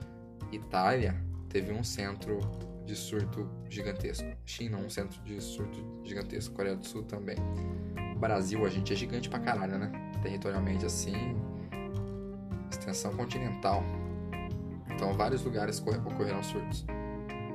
Itália 0.52 1.16
teve 1.50 1.72
um 1.74 1.84
centro 1.84 2.40
de 2.86 2.96
surto 2.96 3.50
gigantesco. 3.70 4.28
China, 4.46 4.78
um 4.78 4.90
centro 4.90 5.22
de 5.24 5.42
surto 5.42 6.02
gigantesco. 6.04 6.54
Coreia 6.54 6.76
do 6.76 6.86
Sul 6.86 7.04
também. 7.04 7.38
Brasil, 8.18 8.66
a 8.66 8.70
gente 8.70 8.94
é 8.94 8.96
gigante 8.96 9.30
pra 9.30 9.40
caralho, 9.40 9.78
né? 9.78 9.92
Territorialmente 10.22 10.86
assim. 10.86 11.36
Extensão 12.70 13.16
continental. 13.16 13.84
Então, 14.96 15.14
vários 15.14 15.44
lugares 15.44 15.80
ocorreram 15.80 16.44
surtos. 16.44 16.86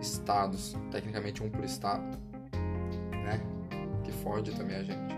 Estados, 0.00 0.76
tecnicamente 0.90 1.42
um 1.42 1.50
por 1.50 1.64
estado, 1.64 2.04
né? 3.10 3.40
Que 4.04 4.12
fode 4.12 4.52
também 4.52 4.76
a 4.76 4.82
gente. 4.82 5.14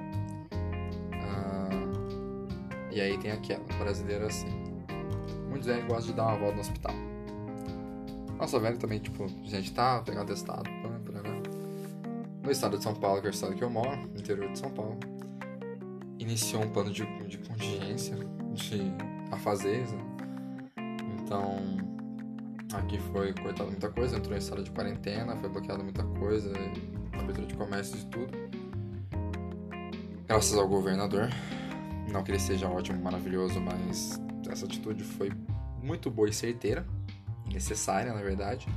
Ah, 1.13 1.69
e 2.91 3.01
aí 3.01 3.19
tem 3.19 3.31
aquela, 3.31 3.63
brasileira 3.79 4.27
assim. 4.27 4.49
Muitos 5.49 5.67
velhos 5.67 5.85
gostam 5.87 6.07
de 6.07 6.13
dar 6.15 6.27
uma 6.29 6.39
volta 6.39 6.55
no 6.55 6.61
hospital. 6.61 6.95
Nossa, 8.39 8.59
velho 8.59 8.79
também, 8.79 9.01
tipo, 9.01 9.27
gente 9.45 9.73
tá 9.73 10.01
pegando 10.01 10.29
testado? 10.29 10.71
No 12.43 12.51
estado 12.51 12.79
de 12.79 12.83
São 12.83 12.95
Paulo, 12.95 13.21
que 13.21 13.27
é 13.27 13.31
o 13.31 13.33
estado 13.33 13.55
que 13.55 13.63
eu 13.63 13.71
moro, 13.71 13.97
no 13.97 14.19
interior 14.19 14.51
de 14.51 14.59
São 14.59 14.71
Paulo, 14.71 14.99
iniciou 16.19 16.65
um 16.65 16.71
plano 16.71 16.91
de, 16.91 17.05
de 17.29 17.39
contingência, 17.39 18.17
de 18.55 18.93
afazeres, 19.31 19.93
né? 19.93 20.03
Então, 21.23 21.59
aqui 22.73 22.99
foi 23.13 23.33
cortado 23.35 23.71
muita 23.71 23.89
coisa, 23.91 24.17
entrou 24.17 24.35
em 24.35 24.39
estado 24.39 24.63
de 24.63 24.71
quarentena, 24.71 25.37
foi 25.37 25.49
bloqueado 25.49 25.83
muita 25.83 26.05
coisa, 26.05 26.53
abertura 27.13 27.47
de 27.47 27.55
comércio 27.55 27.99
e 27.99 28.05
tudo. 28.07 28.33
Graças 30.27 30.57
ao 30.57 30.69
governador. 30.69 31.29
Não 32.13 32.23
que 32.23 32.31
ele 32.33 32.39
seja 32.41 32.69
ótimo, 32.69 33.01
maravilhoso, 33.01 33.61
mas 33.61 34.21
essa 34.49 34.65
atitude 34.65 35.05
foi 35.05 35.31
muito 35.83 36.11
boa 36.11 36.29
e 36.29 36.33
certeira 36.33 36.87
necessária, 37.53 38.13
na 38.13 38.21
verdade. 38.21 38.69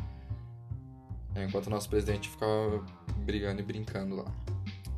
Enquanto 1.36 1.68
o 1.68 1.70
nosso 1.70 1.90
presidente 1.90 2.30
ficava 2.30 2.86
brigando 3.18 3.62
e 3.62 3.64
brincando 3.64 4.16
lá 4.16 4.32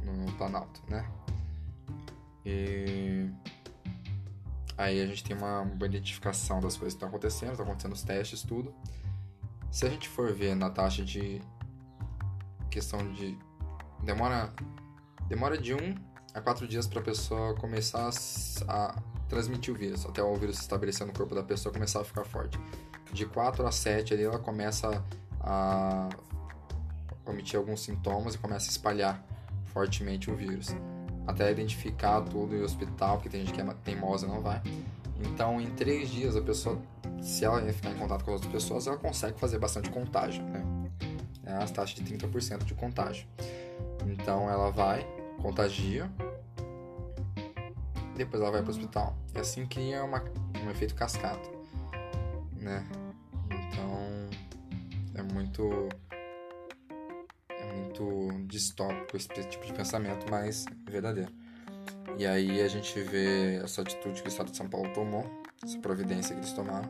no 0.03 0.31
Planalto, 0.33 0.81
né? 0.89 1.05
E 2.45 3.29
aí 4.77 5.01
a 5.01 5.05
gente 5.05 5.23
tem 5.23 5.35
uma 5.35 5.63
boa 5.63 5.87
identificação 5.87 6.59
das 6.59 6.75
coisas 6.75 6.93
que 6.93 6.97
estão 6.97 7.09
acontecendo, 7.09 7.51
estão 7.51 7.65
acontecendo 7.65 7.93
os 7.93 8.03
testes, 8.03 8.43
tudo. 8.43 8.73
Se 9.71 9.85
a 9.85 9.89
gente 9.89 10.07
for 10.07 10.33
ver 10.33 10.55
na 10.55 10.69
taxa 10.69 11.03
de 11.03 11.41
questão 12.69 13.11
de 13.13 13.37
demora 14.03 14.53
demora 15.27 15.57
de 15.57 15.73
um 15.73 15.95
a 16.33 16.41
quatro 16.41 16.67
dias 16.67 16.87
para 16.87 16.99
a 16.99 17.03
pessoa 17.03 17.55
começar 17.55 18.09
a 18.67 19.01
transmitir 19.29 19.73
o 19.73 19.77
vírus, 19.77 20.05
até 20.05 20.21
o 20.21 20.35
vírus 20.35 20.57
se 20.57 20.63
estabelecer 20.63 21.07
no 21.07 21.13
corpo 21.13 21.33
da 21.33 21.43
pessoa 21.43 21.73
começar 21.73 22.01
a 22.01 22.03
ficar 22.03 22.25
forte 22.25 22.59
de 23.15 23.25
4 23.25 23.65
a 23.65 23.71
7 23.71 24.13
ali 24.13 24.23
ela 24.23 24.37
começa 24.37 25.03
a 25.39 26.09
omitir 27.25 27.57
alguns 27.57 27.81
sintomas 27.81 28.35
e 28.35 28.37
começa 28.37 28.67
a 28.67 28.71
espalhar 28.71 29.25
fortemente 29.65 30.29
o 30.29 30.35
vírus. 30.35 30.75
Até 31.27 31.51
identificar 31.51 32.21
tudo 32.21 32.55
em 32.55 32.61
hospital, 32.61 33.17
porque 33.17 33.29
tem 33.29 33.45
gente 33.45 33.53
que 33.53 33.61
é 33.61 33.73
teimosa 33.83 34.25
e 34.25 34.29
não 34.29 34.41
vai. 34.41 34.61
Então, 35.19 35.59
em 35.59 35.67
3 35.71 36.09
dias, 36.09 36.35
a 36.35 36.41
pessoa, 36.41 36.77
se 37.21 37.45
ela 37.45 37.61
ficar 37.71 37.91
em 37.91 37.97
contato 37.97 38.23
com 38.23 38.33
as 38.33 38.41
outras 38.41 38.63
pessoas, 38.63 38.87
ela 38.87 38.97
consegue 38.97 39.39
fazer 39.39 39.57
bastante 39.57 39.89
contágio, 39.89 40.43
né? 40.43 40.63
É 41.45 41.53
as 41.53 41.71
taxas 41.71 41.95
de 41.95 42.03
30% 42.03 42.63
de 42.63 42.73
contágio. 42.73 43.27
Então, 44.05 44.49
ela 44.49 44.69
vai, 44.71 45.07
contagia, 45.41 46.09
depois 48.15 48.41
ela 48.41 48.51
vai 48.51 48.61
para 48.61 48.69
o 48.69 48.73
hospital. 48.73 49.15
E 49.33 49.39
assim 49.39 49.65
cria 49.65 50.03
uma, 50.03 50.23
um 50.63 50.69
efeito 50.69 50.95
cascata, 50.95 51.49
né? 52.59 52.85
é 55.15 55.23
muito 55.23 55.89
muito 57.99 58.47
distópico 58.47 59.15
esse 59.15 59.27
tipo 59.27 59.65
de 59.65 59.73
pensamento, 59.73 60.25
mas 60.29 60.65
é 60.87 60.91
verdadeiro. 60.91 61.31
E 62.17 62.25
aí 62.25 62.61
a 62.61 62.67
gente 62.67 62.99
vê 63.01 63.57
essa 63.57 63.81
atitude 63.81 64.21
que 64.21 64.27
o 64.27 64.29
Estado 64.29 64.51
de 64.51 64.57
São 64.57 64.67
Paulo 64.67 64.91
tomou, 64.93 65.29
essa 65.63 65.77
providência 65.79 66.33
que 66.33 66.41
eles 66.41 66.53
tomaram. 66.53 66.89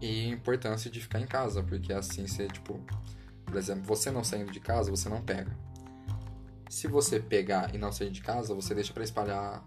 E 0.00 0.26
a 0.26 0.28
importância 0.28 0.90
de 0.90 1.00
ficar 1.00 1.20
em 1.20 1.26
casa, 1.26 1.62
porque 1.62 1.92
assim 1.92 2.26
você, 2.26 2.46
tipo, 2.46 2.78
por 3.46 3.56
exemplo, 3.56 3.84
você 3.84 4.10
não 4.10 4.22
saindo 4.22 4.52
de 4.52 4.60
casa, 4.60 4.90
você 4.90 5.08
não 5.08 5.22
pega. 5.22 5.56
Se 6.68 6.86
você 6.88 7.20
pegar 7.20 7.74
e 7.74 7.78
não 7.78 7.92
sair 7.92 8.10
de 8.10 8.20
casa, 8.20 8.54
você 8.54 8.74
deixa 8.74 8.92
para 8.92 9.04
espalhar 9.04 9.64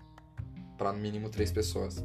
para 0.77 0.93
no 0.93 0.99
mínimo 0.99 1.29
três 1.29 1.51
pessoas. 1.51 2.03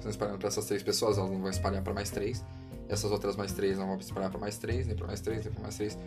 Você 0.00 0.10
espalhando 0.10 0.38
para 0.38 0.48
essas 0.48 0.66
três 0.66 0.82
pessoas, 0.82 1.18
elas 1.18 1.30
não 1.30 1.40
vão 1.40 1.50
espalhar 1.50 1.82
para 1.82 1.94
mais 1.94 2.10
três 2.10 2.44
essas 2.88 3.10
outras 3.10 3.36
mais 3.36 3.52
três 3.52 3.78
não 3.78 3.86
vão 3.86 3.96
espalhar 3.96 4.30
para 4.30 4.40
mais 4.40 4.58
três, 4.58 4.86
nem 4.86 4.96
para 4.96 5.06
mais 5.06 5.20
três, 5.20 5.44
nem 5.44 5.52
para 5.52 5.62
mais 5.62 5.76
três, 5.76 5.98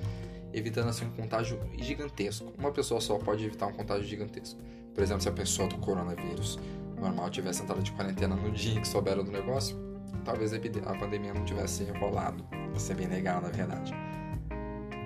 evitando 0.53 0.89
assim 0.89 1.05
um 1.05 1.11
contágio 1.11 1.59
gigantesco. 1.77 2.53
Uma 2.57 2.71
pessoa 2.71 3.01
só 3.01 3.17
pode 3.17 3.45
evitar 3.45 3.67
um 3.67 3.73
contágio 3.73 4.05
gigantesco. 4.05 4.59
Por 4.93 5.03
exemplo, 5.03 5.21
se 5.21 5.29
a 5.29 5.31
pessoa 5.31 5.67
do 5.67 5.77
coronavírus 5.77 6.57
normal 6.99 7.29
tivesse 7.29 7.61
entrado 7.63 7.81
de 7.81 7.91
quarentena 7.91 8.35
no 8.35 8.51
dia 8.51 8.79
que 8.81 8.87
souberam 8.87 9.23
do 9.23 9.31
negócio, 9.31 9.77
talvez 10.23 10.53
a 10.53 10.59
pandemia 10.95 11.33
não 11.33 11.45
tivesse 11.45 11.83
rolado. 11.99 12.43
Ia 12.73 12.79
ser 12.79 12.95
bem 12.95 13.07
legal, 13.07 13.41
na 13.41 13.49
verdade. 13.49 13.93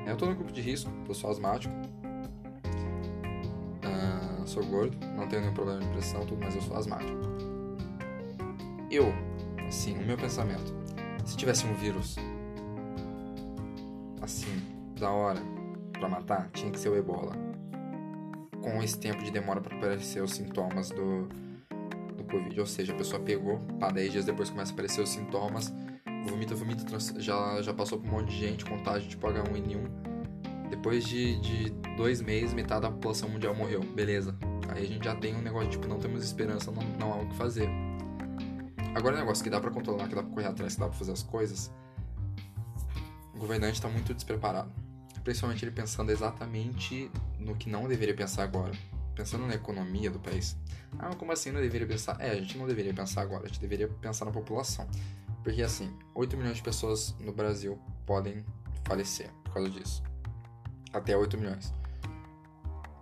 Eu 0.06 0.18
tô 0.18 0.26
no 0.26 0.36
grupo 0.36 0.52
de 0.52 0.62
risco, 0.62 0.90
tô 1.06 1.14
só 1.14 1.30
asmático. 1.30 1.74
Uh, 3.84 4.48
sou 4.48 4.66
gordo, 4.66 4.98
não 5.16 5.28
tenho 5.28 5.42
nenhum 5.42 5.54
problema 5.54 5.80
de 5.80 5.88
pressão, 5.88 6.26
tudo, 6.26 6.40
mas 6.44 6.56
eu 6.56 6.62
sou 6.62 6.76
asmático. 6.76 7.20
Eu, 8.90 9.14
assim, 9.68 9.98
o 9.98 10.06
meu 10.06 10.18
pensamento 10.18 10.81
se 11.26 11.38
tivesse 11.38 11.66
um 11.66 11.74
vírus 11.74 12.16
assim, 14.22 14.62
da 15.00 15.10
hora 15.10 15.42
para 15.92 16.08
matar, 16.08 16.50
tinha 16.54 16.72
que 16.72 16.80
ser 16.80 16.90
o 16.90 16.96
ebola. 16.96 17.36
Com 18.62 18.82
esse 18.82 18.98
tempo 18.98 19.24
de 19.24 19.32
demora 19.32 19.60
para 19.60 19.76
aparecer 19.76 20.22
os 20.22 20.32
sintomas 20.32 20.90
do, 20.90 21.28
do 22.16 22.24
Covid. 22.30 22.60
Ou 22.60 22.66
seja, 22.66 22.94
a 22.94 22.96
pessoa 22.96 23.22
pegou, 23.22 23.60
pá, 23.80 23.90
10 23.90 24.12
dias 24.12 24.26
depois 24.26 24.50
começa 24.50 24.72
a 24.72 24.74
aparecer 24.74 25.02
os 25.02 25.10
sintomas, 25.10 25.74
vomita, 26.28 26.54
vomita, 26.56 27.00
já, 27.20 27.62
já 27.62 27.74
passou 27.74 28.00
por 28.00 28.08
um 28.08 28.12
monte 28.12 28.30
de 28.30 28.38
gente, 28.38 28.66
contágio 28.66 29.10
tipo 29.10 29.28
H1N1. 29.28 30.12
Depois 30.70 31.04
de, 31.04 31.40
de 31.42 31.70
dois 31.98 32.22
meses, 32.22 32.54
metade 32.54 32.82
da 32.82 32.92
população 32.92 33.28
mundial 33.28 33.54
morreu. 33.54 33.82
Beleza. 33.82 34.36
Aí 34.70 34.84
a 34.84 34.88
gente 34.88 35.04
já 35.04 35.16
tem 35.16 35.36
um 35.36 35.42
negócio 35.42 35.70
tipo, 35.70 35.88
não 35.88 36.00
temos 36.00 36.24
esperança, 36.24 36.72
não, 36.72 36.84
não 36.98 37.14
há 37.14 37.18
o 37.18 37.28
que 37.28 37.36
fazer. 37.36 37.70
Agora, 38.94 39.16
o 39.16 39.20
negócio 39.20 39.44
que 39.44 39.50
dá 39.50 39.60
pra 39.60 39.72
controlar, 39.72 40.08
que 40.10 40.16
dá 40.16 40.22
pra 40.22 40.32
correr 40.32 40.48
atrás, 40.48 40.74
que 40.74 40.80
dá 40.80 40.88
pra 40.88 40.98
fazer 40.98 41.14
as 41.14 41.24
coisas, 41.24 41.72
o 43.34 43.40
governante 43.40 43.82
tá 43.82 43.88
muito 43.88 44.14
despreparado. 44.14 44.72
Principalmente 45.24 45.64
ele 45.64 45.72
pensando 45.72 46.12
exatamente 46.12 47.10
no 47.40 47.56
que 47.56 47.70
não 47.70 47.88
deveria 47.88 48.16
pensar 48.16 48.44
agora. 48.44 48.74
Pensando 49.16 49.46
na 49.46 49.54
economia 49.54 50.10
do 50.10 50.20
país. 50.20 50.58
Ah, 51.00 51.16
como 51.16 51.32
assim 51.32 51.52
não 51.52 51.62
deveria 51.62 51.88
pensar? 51.88 52.18
É, 52.20 52.32
a 52.32 52.36
gente 52.36 52.58
não 52.58 52.68
deveria 52.68 52.94
pensar 52.94 53.22
agora, 53.22 53.46
a 53.46 53.48
gente 53.48 53.60
deveria 53.60 53.88
pensar 53.88 54.26
na 54.26 54.32
população. 54.32 54.88
Porque 55.44 55.62
assim, 55.62 55.96
8 56.14 56.36
milhões 56.36 56.58
de 56.58 56.64
pessoas 56.64 57.16
no 57.20 57.32
Brasil 57.32 57.80
podem 58.06 58.46
falecer 58.84 59.32
por 59.44 59.54
causa 59.54 59.70
disso. 59.70 60.04
Até 60.92 61.16
8 61.16 61.38
milhões. 61.38 61.74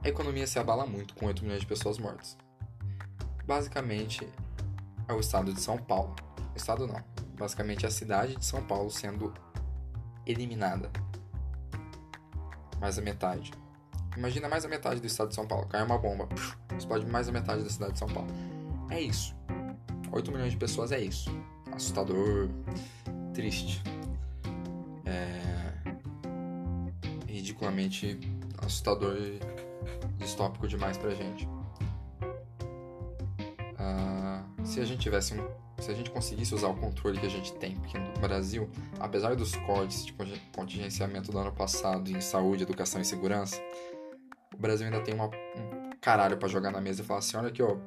A 0.03 0.07
economia 0.07 0.45
se 0.45 0.59
abala 0.59 0.85
muito 0.85 1.15
com 1.15 1.25
8 1.25 1.43
milhões 1.43 1.61
de 1.61 1.67
pessoas 1.67 1.97
mortas. 1.97 2.37
Basicamente, 3.45 4.27
é 5.09 5.13
o 5.13 5.19
estado 5.19 5.51
de 5.53 5.59
São 5.59 5.77
Paulo. 5.77 6.15
O 6.53 6.57
estado 6.57 6.87
não. 6.87 7.03
Basicamente, 7.37 7.85
a 7.85 7.91
cidade 7.91 8.35
de 8.35 8.45
São 8.45 8.63
Paulo 8.63 8.89
sendo 8.89 9.33
eliminada. 10.25 10.89
Mais 12.79 12.97
a 12.97 13.01
metade. 13.01 13.51
Imagina 14.15 14.47
mais 14.47 14.63
a 14.65 14.67
metade 14.69 15.01
do 15.01 15.07
estado 15.07 15.29
de 15.29 15.35
São 15.35 15.47
Paulo. 15.47 15.67
Cai 15.67 15.83
uma 15.83 15.97
bomba, 15.97 16.29
explode 16.77 17.05
mais 17.05 17.27
a 17.27 17.31
metade 17.31 17.63
da 17.63 17.69
cidade 17.69 17.93
de 17.93 17.99
São 17.99 18.07
Paulo. 18.07 18.29
É 18.89 19.01
isso. 19.01 19.35
8 20.11 20.31
milhões 20.31 20.51
de 20.51 20.57
pessoas 20.57 20.91
é 20.91 20.99
isso. 20.99 21.29
Assustador, 21.71 22.49
triste. 23.33 23.81
É... 25.05 25.73
Ridiculamente 27.27 28.19
assustador 28.61 29.15
e 29.17 29.39
distópico 30.17 30.67
demais 30.67 30.97
pra 30.97 31.11
gente. 31.11 31.47
Uh, 33.79 34.18
se 34.69 34.79
a 34.79 34.85
gente 34.85 35.01
tivesse 35.01 35.33
se 35.79 35.89
a 35.89 35.93
gente 35.93 36.11
conseguisse 36.11 36.53
usar 36.53 36.67
o 36.67 36.75
controle 36.75 37.17
que 37.17 37.25
a 37.25 37.29
gente 37.29 37.53
tem, 37.53 37.75
porque 37.77 37.97
no 37.97 38.11
Brasil, 38.19 38.69
apesar 38.99 39.35
dos 39.35 39.55
cortes 39.55 40.05
de 40.05 40.13
contingenciamento 40.53 41.31
do 41.31 41.39
ano 41.39 41.51
passado 41.51 42.11
em 42.11 42.21
saúde, 42.21 42.63
educação 42.63 43.01
e 43.01 43.05
segurança, 43.05 43.59
o 44.53 44.57
Brasil 44.57 44.85
ainda 44.85 44.99
tem 45.01 45.15
uma, 45.15 45.27
um 45.27 45.89
caralho 46.01 46.37
para 46.37 46.47
jogar 46.47 46.69
na 46.69 46.81
mesa 46.81 47.01
e 47.01 47.05
falar 47.05 47.19
assim, 47.19 47.37
olha 47.37 47.47
aqui, 47.47 47.63
ó, 47.63 47.77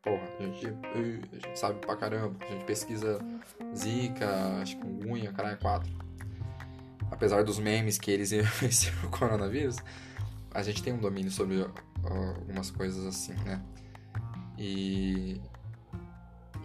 porra, 0.00 0.22
a 0.38 0.42
gente, 0.42 0.66
a 0.66 1.46
gente 1.46 1.58
sabe 1.58 1.78
pra 1.80 1.96
caramba, 1.96 2.36
a 2.40 2.52
gente 2.52 2.64
pesquisa 2.64 3.18
zika, 3.74 4.64
chikungunya, 4.64 5.32
caralho, 5.32 5.58
quatro. 5.58 5.92
Apesar 7.10 7.44
dos 7.44 7.58
memes 7.58 7.98
que 7.98 8.10
eles 8.10 8.30
iam 8.32 8.44
vencer 8.60 8.94
o 9.04 9.10
coronavírus, 9.10 9.76
a 10.52 10.62
gente 10.62 10.82
tem 10.82 10.92
um 10.92 10.98
domínio 10.98 11.30
sobre 11.30 11.66
algumas 12.02 12.70
coisas 12.70 13.04
assim, 13.04 13.34
né? 13.44 13.60
E, 14.56 15.40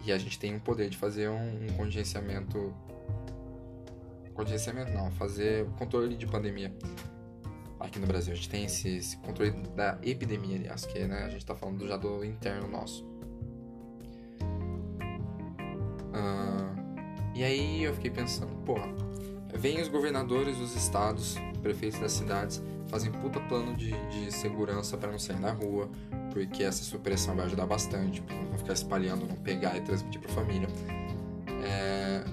e 0.04 0.12
a 0.12 0.18
gente 0.18 0.38
tem 0.38 0.56
o 0.56 0.60
poder 0.60 0.88
de 0.88 0.96
fazer 0.96 1.28
um, 1.28 1.64
um 1.64 1.72
contingenciamento. 1.76 2.74
Contingenciamento 4.34 4.92
não, 4.92 5.10
fazer 5.12 5.66
controle 5.78 6.16
de 6.16 6.26
pandemia 6.26 6.72
aqui 7.78 7.98
no 7.98 8.06
Brasil. 8.06 8.32
A 8.32 8.36
gente 8.36 8.48
tem 8.48 8.64
esse, 8.64 8.96
esse 8.96 9.16
controle 9.18 9.50
da 9.74 9.98
epidemia, 10.02 10.56
aliás, 10.56 10.86
que 10.86 10.98
né, 11.00 11.24
a 11.24 11.28
gente 11.28 11.44
tá 11.44 11.54
falando 11.54 11.86
já 11.86 11.96
do 11.96 12.24
interno 12.24 12.68
nosso. 12.68 13.04
Uh, 16.12 16.70
e 17.34 17.44
aí 17.44 17.82
eu 17.82 17.94
fiquei 17.94 18.10
pensando, 18.10 18.54
porra, 18.64 18.88
vem 19.54 19.80
os 19.80 19.88
governadores 19.88 20.56
dos 20.58 20.74
estados, 20.74 21.36
prefeitos 21.62 21.98
das 22.00 22.12
cidades, 22.12 22.62
fazem 22.90 23.12
puta 23.12 23.40
plano 23.40 23.74
de, 23.76 23.92
de 24.08 24.32
segurança 24.32 24.96
para 24.96 25.10
não 25.10 25.18
sair 25.18 25.38
na 25.38 25.52
rua, 25.52 25.88
porque 26.32 26.64
essa 26.64 26.82
supressão 26.82 27.36
vai 27.36 27.46
ajudar 27.46 27.66
bastante, 27.66 28.20
para 28.20 28.36
não 28.36 28.58
ficar 28.58 28.72
espalhando, 28.72 29.26
não 29.26 29.36
pegar 29.36 29.76
e 29.76 29.80
transmitir 29.80 30.20
para 30.20 30.30
família. 30.32 30.68
É, 31.64 32.24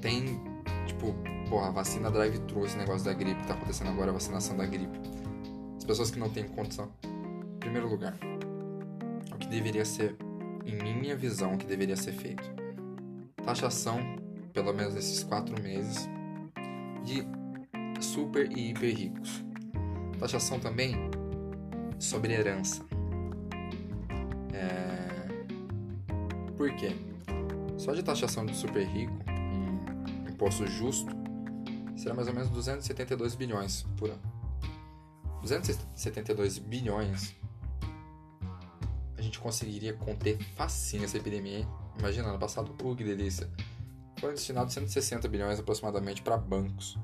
tem, 0.00 0.40
tipo, 0.86 1.14
porra, 1.48 1.70
vacina 1.70 2.10
drive-thru, 2.10 2.66
esse 2.66 2.76
negócio 2.76 3.04
da 3.04 3.12
gripe, 3.12 3.46
tá 3.46 3.54
acontecendo 3.54 3.90
agora 3.90 4.10
a 4.10 4.14
vacinação 4.14 4.56
da 4.56 4.66
gripe. 4.66 4.98
As 5.78 5.84
pessoas 5.84 6.10
que 6.10 6.18
não 6.18 6.28
têm 6.28 6.44
condição. 6.44 6.90
Em 7.54 7.58
primeiro 7.60 7.88
lugar, 7.88 8.16
o 9.32 9.38
que 9.38 9.46
deveria 9.46 9.84
ser, 9.84 10.16
em 10.66 10.94
minha 10.94 11.16
visão, 11.16 11.54
o 11.54 11.58
que 11.58 11.66
deveria 11.66 11.96
ser 11.96 12.12
feito? 12.12 12.42
Taxação, 13.44 14.00
pelo 14.52 14.72
menos 14.72 14.94
nesses 14.94 15.22
quatro 15.22 15.60
meses, 15.62 16.08
de 17.04 17.24
super 18.00 18.50
e 18.50 18.70
hiper 18.70 18.96
ricos 18.96 19.49
Taxação 20.20 20.60
também 20.60 20.94
sobre 21.98 22.34
herança. 22.34 22.84
É... 24.52 25.46
Por 26.58 26.70
quê? 26.76 26.94
Só 27.78 27.94
de 27.94 28.02
taxação 28.02 28.44
de 28.44 28.54
super 28.54 28.86
rico 28.86 29.14
em 29.26 30.30
imposto 30.30 30.66
justo 30.66 31.10
será 31.96 32.14
mais 32.14 32.28
ou 32.28 32.34
menos 32.34 32.50
272 32.50 33.34
bilhões 33.34 33.86
por 33.96 34.10
ano. 34.10 34.20
272 35.40 36.58
bilhões 36.58 37.34
a 39.16 39.22
gente 39.22 39.38
conseguiria 39.38 39.94
conter 39.94 40.36
facinho 40.54 41.04
essa 41.04 41.16
epidemia. 41.16 41.66
Imagina, 41.98 42.28
ano 42.28 42.38
passado, 42.38 42.74
uh, 42.82 42.96
que 42.96 43.04
delícia. 43.04 43.50
Foram 44.18 44.34
destinados 44.34 44.74
160 44.74 45.26
bilhões 45.28 45.58
aproximadamente 45.58 46.20
para 46.20 46.36
bancos 46.36 46.98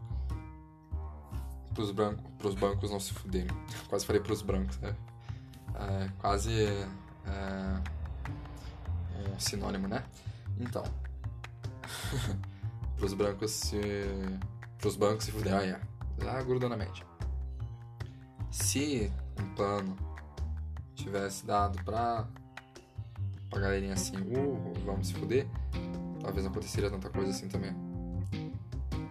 pros, 1.77 1.91
branco, 1.91 2.23
pros 2.39 2.55
bancos 2.55 2.91
não 2.91 2.99
se 2.99 3.13
fuderem. 3.13 3.55
Quase 3.89 4.07
falei 4.07 4.21
pros 4.21 4.41
brancos, 4.41 4.79
né? 4.79 4.97
É, 5.75 6.09
quase 6.19 6.65
é, 6.65 7.83
um 9.35 9.39
sinônimo, 9.39 9.87
né? 9.87 10.03
Então, 10.59 10.83
pros 12.97 13.13
brancos 13.13 13.51
se. 13.53 13.79
pros 14.79 14.97
bancos 14.97 15.27
se 15.27 15.33
fuderem. 15.33 15.73
Ah, 15.73 15.81
é. 16.19 16.25
Já 16.25 16.43
grudou 16.43 16.69
na 16.71 16.79
mente. 16.79 17.05
Se 18.51 19.13
um 19.39 19.55
plano 19.55 19.95
tivesse 20.95 21.45
dado 21.45 21.85
pra, 21.85 22.27
pra 23.51 23.61
galerinha 23.61 23.93
assim, 23.93 24.17
uh, 24.17 24.73
vamos 24.87 25.09
se 25.09 25.15
fuder, 25.15 25.47
talvez 26.23 26.45
não 26.45 26.51
aconteceria 26.51 26.91
tanta 26.91 27.11
coisa 27.11 27.33
assim 27.33 27.49
também. 27.49 27.77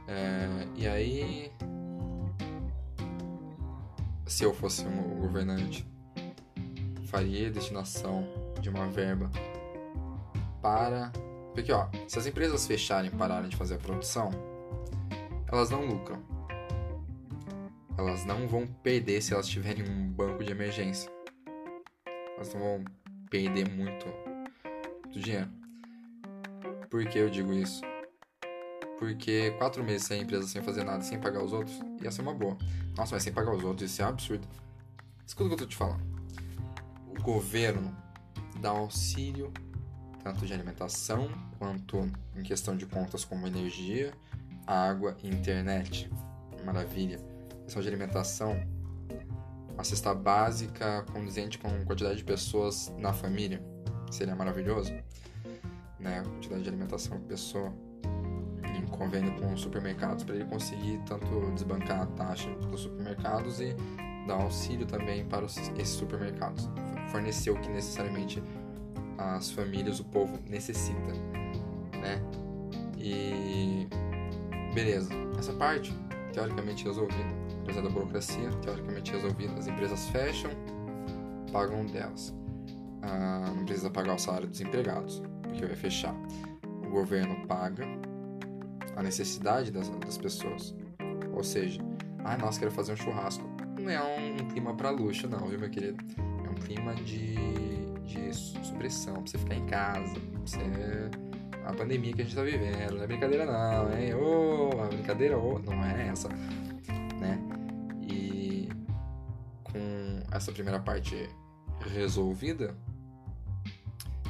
É, 0.08 0.68
e 0.76 0.88
aí 0.88 1.52
se 4.26 4.44
eu 4.44 4.54
fosse 4.54 4.86
um 4.86 5.20
governante, 5.20 5.88
faria 7.06 7.50
destinação 7.52 8.28
de 8.60 8.70
uma 8.70 8.88
verba 8.88 9.30
para. 10.62 11.12
Porque, 11.54 11.72
ó, 11.72 11.88
se 12.08 12.20
as 12.20 12.26
empresas 12.26 12.66
fecharem 12.66 13.12
e 13.12 13.16
pararem 13.16 13.50
de 13.50 13.56
fazer 13.56 13.76
a 13.76 13.78
produção, 13.78 14.32
elas 15.52 15.70
não 15.70 15.86
lucram. 15.86 16.22
Elas 17.98 18.26
não 18.26 18.48
vão 18.48 18.68
perder 18.68 19.22
se 19.22 19.34
elas 19.34 19.48
tiverem 19.48 19.90
um 19.90 20.12
banco 20.12 20.44
de 20.44 20.52
emergência. 20.52 21.10
Elas 22.36 22.54
não 22.54 22.62
vão 22.62 22.86
perder 23.30 23.70
muito, 23.70 24.06
muito 25.06 25.20
dinheiro. 25.20 25.50
Por 26.90 27.06
que 27.06 27.20
eu 27.20 27.30
digo 27.30 27.54
isso? 27.54 27.82
Porque 29.00 29.52
quatro 29.58 29.84
meses 29.84 30.08
sem 30.08 30.20
a 30.20 30.24
empresa 30.24 30.48
sem 30.48 30.62
fazer 30.62 30.84
nada, 30.84 31.04
sem 31.04 31.20
pagar 31.20 31.44
os 31.44 31.52
outros, 31.52 31.80
ia 32.02 32.12
ser 32.12 32.22
uma 32.22 32.34
boa. 32.34 32.58
Nossa, 32.96 33.16
mas 33.16 33.24
sem 33.24 33.34
pagar 33.34 33.54
os 33.54 33.64
outros, 33.64 33.92
isso 33.92 34.02
é 34.02 34.06
absurdo. 34.06 34.48
Escuta 35.26 35.46
o 35.46 35.48
que 35.50 35.64
eu 35.64 35.68
tô 35.68 35.70
te 35.70 35.76
falando. 35.76 36.04
O 37.08 37.22
governo 37.22 37.96
dá 38.62 38.70
auxílio 38.70 39.52
tanto 40.24 40.46
de 40.46 40.54
alimentação 40.54 41.30
quanto 41.60 42.10
em 42.36 42.42
questão 42.42 42.76
de 42.76 42.86
contas 42.86 43.24
como 43.24 43.46
energia, 43.46 44.14
água 44.66 45.16
e 45.22 45.28
internet. 45.28 46.10
Maravilha. 46.66 47.20
Questão 47.64 47.82
de 47.82 47.88
alimentação, 47.88 48.56
uma 49.72 49.84
cesta 49.84 50.16
básica 50.16 51.04
condizente 51.12 51.58
com 51.58 51.70
quantidade 51.86 52.18
de 52.18 52.24
pessoas 52.24 52.92
na 52.98 53.14
família. 53.14 53.62
Seria 54.10 54.36
maravilhoso. 54.36 54.94
Né? 56.00 56.20
A 56.20 56.24
quantidade 56.24 56.64
de 56.64 56.70
alimentação 56.70 57.20
por 57.20 57.28
pessoa 57.28 57.74
convênio 58.96 59.34
com 59.40 59.56
supermercados 59.58 60.24
para 60.24 60.36
ele 60.36 60.46
conseguir 60.46 61.00
tanto 61.06 61.52
desbancar 61.52 62.02
a 62.02 62.06
taxa 62.08 62.50
dos 62.56 62.82
supermercados 62.82 63.60
e 63.60 63.76
dar 64.28 64.36
auxílio 64.36 64.86
também 64.86 65.26
para 65.26 65.46
esses 65.46 65.90
supermercados. 65.90 66.70
Fornecer 67.10 67.52
o 67.52 67.60
que 67.60 67.70
necessariamente 67.70 68.42
as 69.18 69.52
famílias, 69.52 70.00
o 70.00 70.06
povo 70.06 70.40
necessita, 70.50 71.14
né? 72.02 72.22
E 72.98 73.88
beleza, 74.74 75.14
essa 75.38 75.54
parte 75.54 75.94
teoricamente 76.34 76.84
resolvida, 76.84 77.30
apesar 77.64 77.82
da 77.82 77.90
burocracia, 77.90 78.50
teoricamente 78.62 79.12
resolvida, 79.12 79.54
as 79.58 79.68
empresas 79.68 80.10
fecham, 80.10 80.52
pagam 81.52 81.86
delas. 81.86 82.36
Ah, 83.02 83.54
não 83.56 83.64
precisa 83.66 83.90
pagar 83.90 84.16
o 84.16 84.20
salário 84.20 84.48
dos 84.48 84.60
empregados, 84.60 85.22
porque 85.44 85.66
vai 85.66 85.76
fechar. 85.76 86.14
O 86.86 86.90
governo 86.90 87.48
paga 87.48 87.86
a 88.96 89.04
necessidade 89.04 89.72
das, 89.72 89.90
das 89.90 90.18
pessoas. 90.18 90.76
Ou 91.34 91.44
seja, 91.44 91.82
ah, 92.24 92.38
nossa, 92.38 92.60
quero 92.60 92.72
fazer 92.72 92.94
um 92.94 92.96
churrasco. 92.96 93.44
Não 93.80 93.90
é 93.90 94.02
um 94.02 94.48
clima 94.50 94.74
para 94.74 94.90
luxo, 94.90 95.28
não, 95.28 95.48
viu, 95.48 95.60
meu 95.60 95.70
querido? 95.70 96.04
É 96.18 96.50
um 96.50 96.56
clima 96.56 96.96
de, 96.96 97.36
de 98.04 98.34
supressão, 98.34 99.16
pra 99.16 99.28
você 99.28 99.38
ficar 99.38 99.56
em 99.56 99.66
casa, 99.66 100.14
pra 100.14 100.42
você 100.42 100.60
a 101.66 101.74
pandemia 101.74 102.14
que 102.14 102.22
a 102.22 102.24
gente 102.24 102.36
tá 102.36 102.44
vivendo. 102.44 102.96
Não 102.96 103.04
é 103.04 103.08
brincadeira 103.08 103.46
não, 103.46 103.98
hein? 103.98 104.14
Ô, 104.14 104.70
oh, 104.74 104.82
a 104.82 104.88
brincadeira 104.88 105.38
oh, 105.38 105.60
não 105.60 105.84
é 105.84 106.08
essa, 106.08 106.30
né? 106.30 107.40
E 108.02 108.70
com 109.64 110.22
essa 110.32 110.52
primeira 110.52 110.80
parte 110.80 111.28
resolvida, 111.92 112.76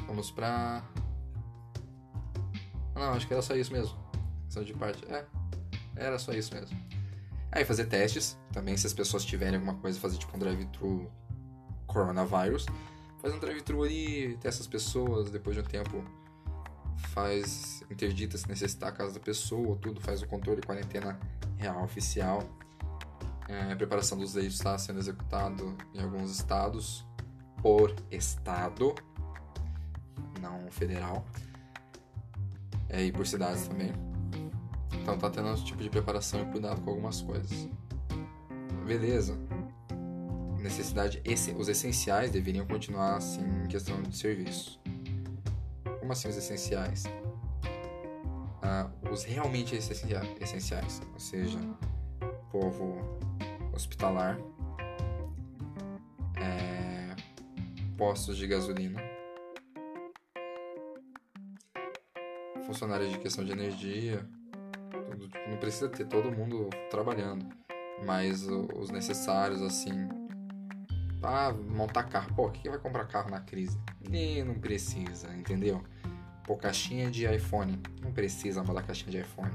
vamos 0.06 0.30
pra... 0.30 0.82
Não, 2.94 3.12
acho 3.12 3.26
que 3.26 3.34
era 3.34 3.42
só 3.42 3.54
isso 3.54 3.72
mesmo. 3.72 4.05
Questão 4.56 4.64
de 4.64 4.72
parte... 4.72 5.04
É, 5.12 5.24
era 5.96 6.18
só 6.18 6.32
isso 6.32 6.54
mesmo. 6.54 6.78
Aí 7.52 7.64
fazer 7.64 7.86
testes, 7.86 8.38
também 8.52 8.74
se 8.76 8.86
as 8.86 8.94
pessoas 8.94 9.22
tiverem 9.24 9.56
alguma 9.56 9.74
coisa, 9.74 10.00
fazer 10.00 10.16
tipo 10.16 10.34
um 10.34 10.38
drive-thru 10.38 11.10
coronavírus. 11.86 12.64
Faz 13.20 13.34
um 13.34 13.38
drive-thru 13.38 13.82
ali, 13.82 14.36
testa 14.38 14.62
as 14.62 14.66
pessoas, 14.66 15.30
depois 15.30 15.56
de 15.56 15.62
um 15.62 15.64
tempo 15.64 16.02
faz 17.08 17.82
interdita 17.90 18.38
se 18.38 18.48
necessitar 18.48 18.88
a 18.88 18.92
casa 18.92 19.12
da 19.14 19.20
pessoa, 19.20 19.76
tudo, 19.76 20.00
faz 20.00 20.22
o 20.22 20.26
controle 20.26 20.60
de 20.62 20.66
quarentena 20.66 21.20
real 21.58 21.84
oficial. 21.84 22.42
É, 23.48 23.72
a 23.72 23.76
preparação 23.76 24.16
dos 24.18 24.34
leitos 24.34 24.54
está 24.54 24.76
sendo 24.78 24.98
executado 24.98 25.76
em 25.94 26.02
alguns 26.02 26.30
estados, 26.30 27.06
por 27.60 27.94
estado, 28.10 28.94
não 30.40 30.70
federal, 30.70 31.26
é, 32.88 33.04
e 33.04 33.12
por 33.12 33.26
cidades 33.26 33.68
também. 33.68 34.15
Então 35.02 35.18
tá 35.18 35.30
tendo 35.30 35.52
esse 35.52 35.64
tipo 35.64 35.82
de 35.82 35.90
preparação 35.90 36.42
e 36.42 36.46
cuidado 36.46 36.80
com 36.80 36.90
algumas 36.90 37.22
coisas. 37.22 37.68
Beleza. 38.86 39.38
Necessidade, 40.60 41.22
os 41.56 41.68
essenciais 41.68 42.30
deveriam 42.30 42.66
continuar 42.66 43.16
assim 43.16 43.44
em 43.64 43.68
questão 43.68 44.02
de 44.02 44.16
serviço. 44.16 44.80
Como 46.00 46.12
assim 46.12 46.28
os 46.28 46.36
essenciais? 46.36 47.04
Ah, 48.62 48.90
os 49.12 49.22
realmente 49.22 49.76
essenciais, 49.76 51.00
ou 51.12 51.20
seja, 51.20 51.58
povo 52.50 52.96
hospitalar, 53.72 54.38
é, 56.36 57.14
postos 57.96 58.36
de 58.36 58.46
gasolina, 58.46 59.00
funcionários 62.66 63.12
de 63.12 63.18
questão 63.18 63.44
de 63.44 63.52
energia, 63.52 64.28
não 65.48 65.56
precisa 65.58 65.88
ter 65.88 66.06
todo 66.06 66.30
mundo 66.30 66.68
trabalhando, 66.90 67.46
mas 68.04 68.46
os 68.46 68.90
necessários, 68.90 69.62
assim, 69.62 70.08
para 71.20 71.52
montar 71.52 72.04
carro. 72.04 72.34
Pô, 72.34 72.50
quem 72.50 72.70
vai 72.70 72.80
comprar 72.80 73.06
carro 73.06 73.30
na 73.30 73.40
crise? 73.40 73.78
E 74.10 74.42
não 74.42 74.54
precisa, 74.54 75.34
entendeu? 75.34 75.82
Pô, 76.44 76.56
caixinha 76.56 77.10
de 77.10 77.26
iPhone, 77.26 77.80
não 78.02 78.12
precisa 78.12 78.62
mudar 78.62 78.82
caixinha 78.82 79.10
de 79.10 79.18
iPhone. 79.18 79.52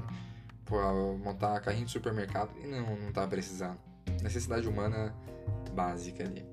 Pô, 0.64 0.78
montar 1.16 1.58
carrinho 1.60 1.86
de 1.86 1.92
supermercado, 1.92 2.50
e 2.62 2.66
não, 2.66 2.96
não 2.96 3.12
tá 3.12 3.26
precisando. 3.26 3.78
Necessidade 4.22 4.68
humana 4.68 5.14
básica 5.74 6.24
ali. 6.24 6.44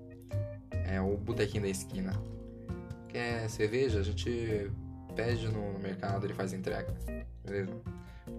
É 0.72 1.02
o 1.02 1.18
botequinho 1.18 1.64
da 1.64 1.70
esquina. 1.70 2.14
Quer 3.10 3.50
cerveja? 3.50 4.00
A 4.00 4.04
gente 4.04 4.72
pede 5.16 5.48
no 5.50 5.78
mercado, 5.80 6.26
ele 6.26 6.34
faz 6.34 6.54
entrega. 6.54 6.94
Beleza? 7.44 7.82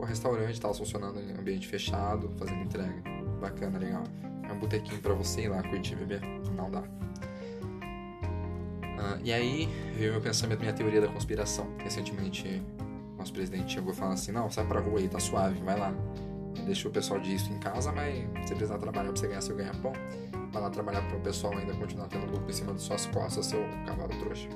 O 0.00 0.04
restaurante 0.04 0.52
estava 0.52 0.72
funcionando 0.72 1.20
em 1.20 1.38
ambiente 1.38 1.68
fechado, 1.68 2.30
fazendo 2.38 2.62
entrega. 2.62 3.02
Bacana, 3.38 3.78
legal. 3.78 4.02
É 4.48 4.50
um 4.50 4.58
botequinho 4.58 4.98
para 5.02 5.12
você 5.12 5.42
ir 5.42 5.48
lá 5.48 5.62
curtir 5.62 5.94
beber. 5.94 6.22
Não 6.56 6.70
dá. 6.70 6.82
Ah, 8.98 9.18
e 9.22 9.30
aí 9.30 9.68
veio 9.94 10.12
meu 10.12 10.20
pensamento, 10.22 10.60
minha 10.60 10.72
teoria 10.72 11.02
da 11.02 11.08
conspiração. 11.08 11.66
Recentemente, 11.78 12.62
nosso 13.18 13.30
presidente 13.30 13.74
chegou 13.74 13.92
falando 13.92 14.14
assim: 14.14 14.32
não, 14.32 14.50
sai 14.50 14.66
pra 14.66 14.80
rua 14.80 15.00
aí, 15.00 15.08
tá 15.08 15.20
suave, 15.20 15.60
vai 15.60 15.78
lá. 15.78 15.92
Deixa 16.64 16.88
o 16.88 16.90
pessoal 16.90 17.20
disso 17.20 17.52
em 17.52 17.58
casa, 17.58 17.92
mas 17.92 18.24
se 18.48 18.54
precisar 18.54 18.78
trabalhar 18.78 19.12
pra 19.12 19.20
você 19.20 19.28
ganhar 19.28 19.42
seu 19.42 19.54
ganha-pão, 19.54 19.92
vai 20.50 20.62
lá 20.62 20.70
trabalhar 20.70 21.06
pro 21.08 21.20
pessoal 21.20 21.52
ainda 21.58 21.74
continuar 21.74 22.08
tendo 22.08 22.24
lucro 22.24 22.48
em 22.48 22.54
cima 22.54 22.72
das 22.72 22.82
suas 22.82 23.04
costas, 23.04 23.44
seu 23.44 23.62
cavalo 23.84 24.18
trouxa. 24.18 24.48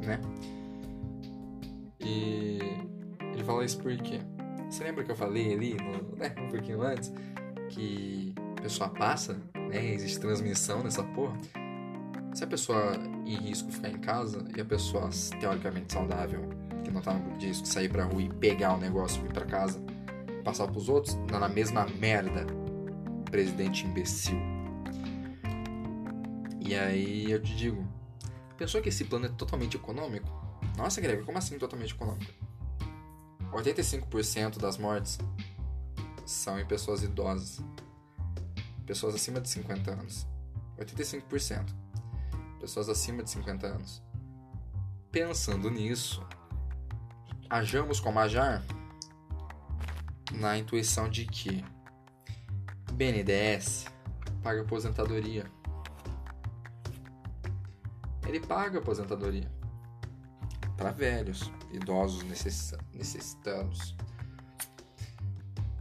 Né? 0.00 0.18
E 2.00 2.58
ele 3.34 3.44
fala 3.44 3.64
isso 3.64 3.78
por 3.78 3.94
quê? 3.98 4.20
Você 4.72 4.84
lembra 4.84 5.04
que 5.04 5.10
eu 5.10 5.16
falei 5.16 5.52
ali, 5.52 5.74
no, 5.74 6.16
né, 6.16 6.34
um 6.38 6.48
pouquinho 6.48 6.80
antes, 6.80 7.12
que 7.68 8.34
a 8.58 8.62
pessoa 8.62 8.88
passa, 8.88 9.38
né? 9.54 9.92
Existe 9.92 10.18
transmissão 10.18 10.82
nessa 10.82 11.04
porra. 11.04 11.38
Se 12.32 12.42
a 12.42 12.46
pessoa 12.46 12.94
em 13.26 13.36
risco 13.36 13.70
ficar 13.70 13.90
em 13.90 13.98
casa 13.98 14.42
e 14.56 14.58
a 14.62 14.64
pessoa 14.64 15.10
teoricamente 15.38 15.92
saudável, 15.92 16.48
que 16.82 16.90
não 16.90 17.02
tá 17.02 17.12
no 17.12 17.20
grupo 17.20 17.36
de 17.36 17.48
risco, 17.48 17.68
sair 17.68 17.90
pra 17.90 18.04
rua 18.04 18.22
e 18.22 18.30
pegar 18.30 18.72
o 18.72 18.78
negócio 18.78 19.22
e 19.22 19.26
ir 19.26 19.32
pra 19.34 19.44
casa, 19.44 19.78
passar 20.42 20.66
pros 20.68 20.88
outros, 20.88 21.18
tá 21.28 21.38
na 21.38 21.50
mesma 21.50 21.84
merda. 21.98 22.46
Presidente 23.30 23.86
imbecil. 23.86 24.40
E 26.58 26.74
aí 26.74 27.30
eu 27.30 27.42
te 27.42 27.54
digo, 27.54 27.86
pensou 28.56 28.80
que 28.80 28.88
esse 28.88 29.04
plano 29.04 29.26
é 29.26 29.28
totalmente 29.28 29.76
econômico? 29.76 30.30
Nossa, 30.78 30.98
Greg, 30.98 31.24
como 31.24 31.36
assim 31.36 31.58
totalmente 31.58 31.92
econômico? 31.92 32.41
85% 33.52 34.58
das 34.58 34.78
mortes 34.78 35.18
são 36.24 36.58
em 36.58 36.66
pessoas 36.66 37.02
idosas, 37.02 37.60
pessoas 38.86 39.14
acima 39.14 39.40
de 39.40 39.48
50 39.48 39.90
anos. 39.90 40.26
85%. 40.78 41.66
Pessoas 42.60 42.88
acima 42.88 43.22
de 43.22 43.30
50 43.30 43.66
anos. 43.66 44.02
Pensando 45.10 45.70
nisso, 45.70 46.24
ajamos 47.50 48.00
como 48.00 48.18
ajar 48.18 48.64
na 50.32 50.56
intuição 50.56 51.08
de 51.08 51.26
que 51.26 51.64
BNDES 52.92 53.86
paga 54.42 54.62
aposentadoria. 54.62 55.44
Ele 58.26 58.40
paga 58.40 58.78
aposentadoria 58.78 59.50
para 60.76 60.90
velhos, 60.90 61.50
idosos 61.72 62.22
necessitados. 62.94 63.94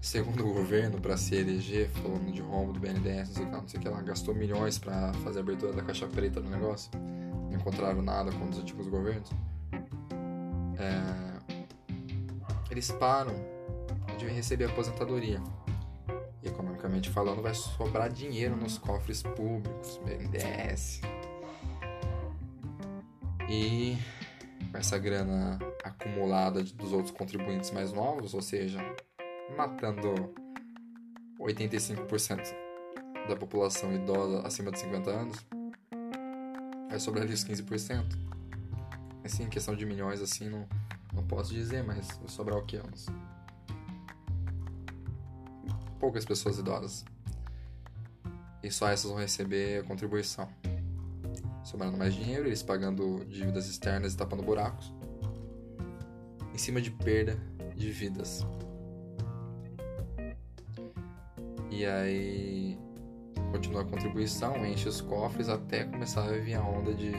Segundo 0.02 0.48
o 0.48 0.54
governo, 0.54 1.00
para 1.00 1.16
se 1.16 1.36
eleger, 1.36 1.90
falando 1.90 2.32
de 2.32 2.42
rombo 2.42 2.74
do 2.74 2.80
BNDES, 2.80 3.30
não 3.30 3.34
sei 3.36 3.44
o 3.44 3.46
que, 3.46 3.52
não 3.52 3.68
sei 3.68 3.80
o 3.80 3.84
que 3.84 4.04
gastou 4.04 4.34
milhões 4.34 4.80
para 4.80 5.14
fazer 5.24 5.40
a 5.40 5.42
abertura 5.42 5.74
da 5.74 5.84
caixa 5.84 6.08
preta 6.08 6.42
do 6.42 6.50
negócio. 6.50 6.90
Não 6.96 7.54
encontraram 7.54 8.02
nada 8.02 8.32
com 8.32 8.50
os 8.50 8.58
antigos 8.58 8.88
governos. 8.88 9.30
É... 10.80 11.32
Eles 12.72 12.92
param 12.92 13.34
de 14.18 14.26
receber 14.28 14.66
aposentadoria. 14.66 15.42
E, 16.42 16.48
economicamente 16.48 17.10
falando, 17.10 17.42
vai 17.42 17.54
sobrar 17.54 18.10
dinheiro 18.10 18.56
nos 18.56 18.80
cofres 18.80 19.22
públicos, 19.22 20.00
BNDES. 20.04 21.02
E 23.48 23.98
com 24.72 24.78
essa 24.78 24.98
grana 24.98 25.60
acumulada 25.92 26.64
dos 26.64 26.92
outros 26.92 27.12
contribuintes 27.12 27.72
mais 27.72 27.92
novos, 27.92 28.34
ou 28.34 28.42
seja, 28.42 28.80
matando 29.56 30.34
85% 31.40 32.42
da 33.28 33.36
população 33.36 33.94
idosa 33.94 34.46
acima 34.46 34.72
de 34.72 34.80
50 34.80 35.10
anos, 35.10 35.46
vai 36.90 37.00
sobrar 37.00 37.24
ali 37.24 37.34
os 37.34 37.44
15%. 37.44 38.06
Assim, 39.24 39.44
em 39.44 39.50
questão 39.50 39.76
de 39.76 39.86
milhões, 39.86 40.22
assim, 40.22 40.50
não, 40.50 40.68
não 41.14 41.24
posso 41.24 41.54
dizer, 41.54 41.84
mas 41.84 42.08
vai 42.18 42.28
sobrar 42.28 42.58
o 42.58 42.66
quê? 42.66 42.82
Uns... 42.92 43.06
Poucas 46.00 46.26
pessoas 46.26 46.58
idosas. 46.58 47.06
E 48.64 48.72
só 48.72 48.90
essas 48.90 49.10
vão 49.10 49.20
receber 49.20 49.84
contribuição 49.86 50.50
sobrando 51.64 51.98
mais 51.98 52.14
dinheiro, 52.14 52.48
eles 52.48 52.64
pagando 52.64 53.24
dívidas 53.26 53.68
externas 53.68 54.14
e 54.14 54.18
tapando 54.18 54.44
buracos, 54.44 54.92
cima 56.62 56.80
de 56.80 56.92
perda 56.92 57.36
de 57.76 57.90
vidas. 57.90 58.46
E 61.72 61.84
aí 61.84 62.78
continua 63.52 63.82
a 63.82 63.86
contribuição, 63.86 64.64
enche 64.64 64.88
os 64.88 65.02
cofres 65.02 65.50
até 65.50 65.86
começar 65.86 66.24
a 66.24 66.38
vir 66.38 66.54
a 66.54 66.62
onda 66.62 66.94
de 66.94 67.12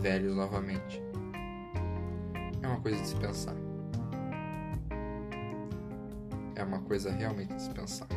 velhos 0.00 0.34
novamente. 0.34 1.02
É 2.62 2.66
uma 2.66 2.80
coisa 2.80 2.98
de 3.02 3.06
se 3.06 3.16
pensar. 3.16 3.54
É 6.56 6.64
uma 6.64 6.80
coisa 6.80 7.12
realmente 7.12 7.54
de 7.54 7.60
se 7.60 7.70
pensar. 7.70 8.08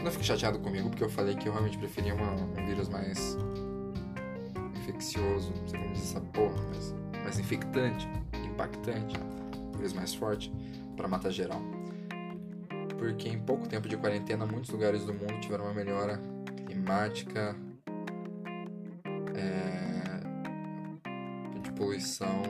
Não 0.00 0.12
fique 0.12 0.24
chateado 0.24 0.60
comigo 0.60 0.90
porque 0.90 1.02
eu 1.02 1.10
falei 1.10 1.34
que 1.34 1.48
eu 1.48 1.52
realmente 1.52 1.76
preferia 1.78 2.14
uma, 2.14 2.34
um 2.34 2.66
vírus 2.66 2.88
mais 2.88 3.36
infeccioso, 4.76 5.52
não 5.56 5.66
sei 5.66 5.80
como 5.80 5.92
dizer 5.92 6.04
essa 6.04 6.20
porra, 6.20 6.62
mas 6.68 6.94
mais 7.24 7.38
infectante, 7.40 8.08
impactante, 8.84 9.18
talvez 9.72 9.92
mais 9.92 10.14
forte, 10.14 10.52
para 10.96 11.08
matar 11.08 11.30
geral. 11.30 11.60
Porque 12.98 13.28
em 13.28 13.38
pouco 13.38 13.68
tempo 13.68 13.88
de 13.88 13.96
quarentena, 13.96 14.46
muitos 14.46 14.70
lugares 14.70 15.04
do 15.04 15.12
mundo 15.12 15.40
tiveram 15.40 15.64
uma 15.64 15.74
melhora 15.74 16.20
climática, 16.66 17.56
é, 19.34 20.20
de 21.60 21.72
poluição, 21.72 22.42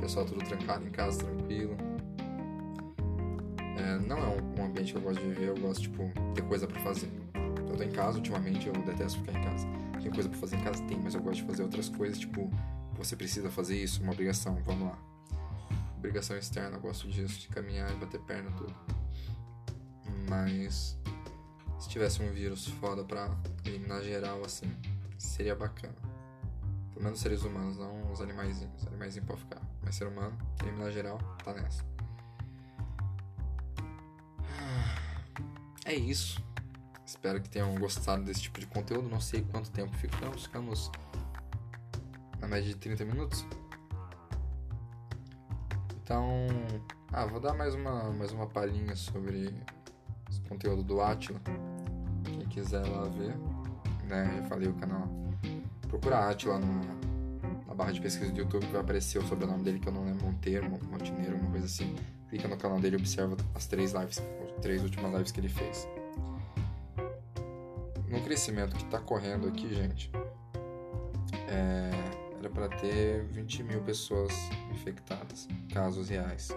pessoal 0.00 0.26
tudo 0.26 0.44
trancado 0.44 0.86
em 0.86 0.90
casa, 0.90 1.24
tranquilo. 1.24 1.76
É, 3.78 3.98
não 4.06 4.18
é 4.18 4.60
um, 4.60 4.64
ambiente 4.66 4.92
que 4.92 4.98
eu 4.98 5.02
gosto 5.02 5.20
de 5.20 5.28
viver, 5.28 5.48
eu 5.48 5.56
gosto, 5.58 5.82
tipo, 5.82 6.12
ter 6.34 6.42
coisa 6.42 6.66
pra 6.66 6.80
fazer. 6.80 7.10
Eu 7.34 7.76
tô 7.76 7.82
em 7.82 7.90
casa, 7.90 8.18
ultimamente, 8.18 8.66
eu 8.66 8.72
detesto 8.74 9.18
ficar 9.20 9.38
em 9.38 9.42
casa. 9.42 9.66
Tem 10.02 10.10
coisa 10.10 10.28
pra 10.28 10.38
fazer 10.38 10.56
em 10.56 10.60
casa? 10.60 10.82
Tem, 10.84 10.98
mas 11.00 11.14
eu 11.14 11.22
gosto 11.22 11.40
de 11.40 11.46
fazer 11.46 11.62
outras 11.62 11.88
coisas, 11.88 12.18
tipo, 12.18 12.50
você 12.96 13.16
precisa 13.16 13.50
fazer 13.50 13.76
isso, 13.76 14.02
uma 14.02 14.12
obrigação, 14.12 14.62
vamos 14.62 14.88
lá. 14.88 14.98
Obrigação 15.96 16.36
externa, 16.36 16.76
eu 16.76 16.80
gosto 16.80 17.08
disso, 17.08 17.40
de 17.40 17.48
caminhar 17.48 17.90
e 17.92 17.96
bater 17.96 18.20
perna, 18.20 18.50
tudo. 18.52 18.74
Mas 20.28 20.98
se 21.78 21.88
tivesse 21.88 22.22
um 22.22 22.32
vírus 22.32 22.66
foda 22.66 23.04
pra 23.04 23.30
eliminar 23.64 24.02
geral, 24.02 24.44
assim, 24.44 24.72
seria 25.18 25.54
bacana. 25.54 25.94
Pelo 26.92 27.04
menos 27.04 27.20
seres 27.20 27.42
humanos, 27.42 27.76
não 27.76 28.12
os 28.12 28.20
animaizinhos. 28.20 28.82
Os 28.82 28.86
animaizinhos 28.86 29.26
podem 29.26 29.42
ficar. 29.42 29.62
Mas 29.82 29.94
ser 29.94 30.06
humano, 30.06 30.36
eliminar 30.62 30.92
geral, 30.92 31.18
tá 31.44 31.52
nessa. 31.52 31.84
É 35.84 35.94
isso. 35.94 36.42
Espero 37.04 37.40
que 37.40 37.48
tenham 37.48 37.74
gostado 37.74 38.22
desse 38.22 38.42
tipo 38.42 38.60
de 38.60 38.66
conteúdo. 38.66 39.08
Não 39.08 39.20
sei 39.20 39.42
quanto 39.42 39.70
tempo 39.70 39.92
ficamos. 39.96 40.44
Ficamos 40.44 40.90
na 42.42 42.48
média 42.48 42.68
de 42.68 42.74
30 42.74 43.04
minutos. 43.04 43.46
Então, 46.02 46.48
ah, 47.12 47.24
vou 47.24 47.40
dar 47.40 47.54
mais 47.54 47.74
uma, 47.74 48.10
mais 48.10 48.32
uma 48.32 48.46
palhinha 48.48 48.96
sobre 48.96 49.54
o 50.44 50.48
conteúdo 50.48 50.82
do 50.82 51.00
Atila. 51.00 51.40
Quem 52.24 52.46
quiser 52.48 52.84
lá 52.86 53.08
ver, 53.08 53.36
né? 54.08 54.38
Já 54.38 54.48
falei 54.48 54.68
o 54.68 54.74
canal. 54.74 55.08
Procura 55.88 56.28
Atila 56.28 56.58
na 56.58 57.74
barra 57.74 57.92
de 57.92 58.00
pesquisa 58.00 58.30
do 58.32 58.38
YouTube 58.38 58.66
que 58.66 58.72
vai 58.72 58.80
aparecer 58.80 59.18
o 59.18 59.26
sobrenome 59.26 59.62
dele, 59.62 59.78
que 59.78 59.88
eu 59.88 59.92
não 59.92 60.04
lembro, 60.04 60.26
Monteiro, 60.26 60.68
Monteneiro, 60.68 61.36
uma 61.36 61.50
coisa 61.50 61.66
assim. 61.66 61.94
Clica 62.28 62.48
no 62.48 62.56
canal 62.56 62.80
dele 62.80 62.96
e 62.96 62.98
observa 62.98 63.36
as 63.54 63.66
três 63.66 63.92
lives, 63.92 64.18
as 64.18 64.60
três 64.60 64.82
últimas 64.82 65.12
lives 65.12 65.30
que 65.30 65.38
ele 65.38 65.48
fez. 65.48 65.86
No 68.08 68.20
crescimento 68.22 68.74
que 68.76 68.84
tá 68.86 68.98
correndo 68.98 69.48
aqui, 69.48 69.72
gente, 69.74 70.10
é, 71.48 71.90
era 72.42 72.50
para 72.50 72.68
ter 72.68 73.24
20 73.26 73.62
mil 73.62 73.80
pessoas 73.82 74.32
infectadas, 74.72 75.46
casos 75.72 76.08
reais. 76.08 76.48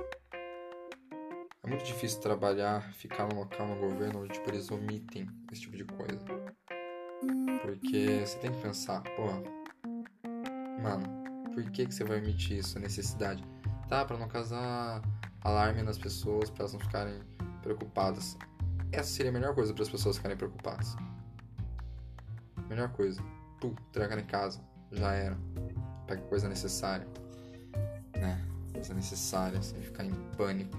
É 1.61 1.67
muito 1.67 1.85
difícil 1.85 2.19
trabalhar, 2.21 2.91
ficar 2.93 3.27
no 3.27 3.35
local 3.35 3.67
no 3.67 3.75
governo 3.75 4.23
onde 4.23 4.33
tipo, 4.33 4.49
eles 4.49 4.71
omitem 4.71 5.27
esse 5.51 5.61
tipo 5.61 5.77
de 5.77 5.83
coisa. 5.83 6.25
Porque 7.61 8.25
você 8.25 8.37
tem 8.39 8.51
que 8.51 8.61
pensar, 8.61 9.03
pô, 9.15 9.25
mano, 10.81 11.53
por 11.53 11.63
que, 11.69 11.85
que 11.85 11.93
você 11.93 12.03
vai 12.03 12.19
omitir 12.19 12.57
isso, 12.57 12.79
a 12.79 12.81
necessidade? 12.81 13.43
Tá, 13.87 14.03
para 14.03 14.17
não 14.17 14.27
causar 14.27 15.03
alarme 15.41 15.83
nas 15.83 15.99
pessoas, 15.99 16.49
para 16.49 16.63
elas 16.63 16.73
não 16.73 16.79
ficarem 16.79 17.21
preocupadas. 17.61 18.35
Essa 18.91 19.09
seria 19.09 19.29
a 19.29 19.33
melhor 19.33 19.53
coisa 19.53 19.71
para 19.71 19.83
as 19.83 19.89
pessoas 19.89 20.17
ficarem 20.17 20.37
preocupadas. 20.37 20.95
Melhor 22.67 22.89
coisa. 22.89 23.21
Pum, 23.61 23.75
trancar 23.91 24.17
em 24.17 24.25
casa. 24.25 24.59
Já 24.91 25.13
era. 25.13 25.37
Pega 26.07 26.21
coisa 26.23 26.47
necessária. 26.47 27.07
Né? 28.15 28.41
Coisa 28.73 28.93
necessária, 28.93 29.61
sem 29.61 29.81
ficar 29.81 30.05
em 30.05 30.13
pânico. 30.37 30.77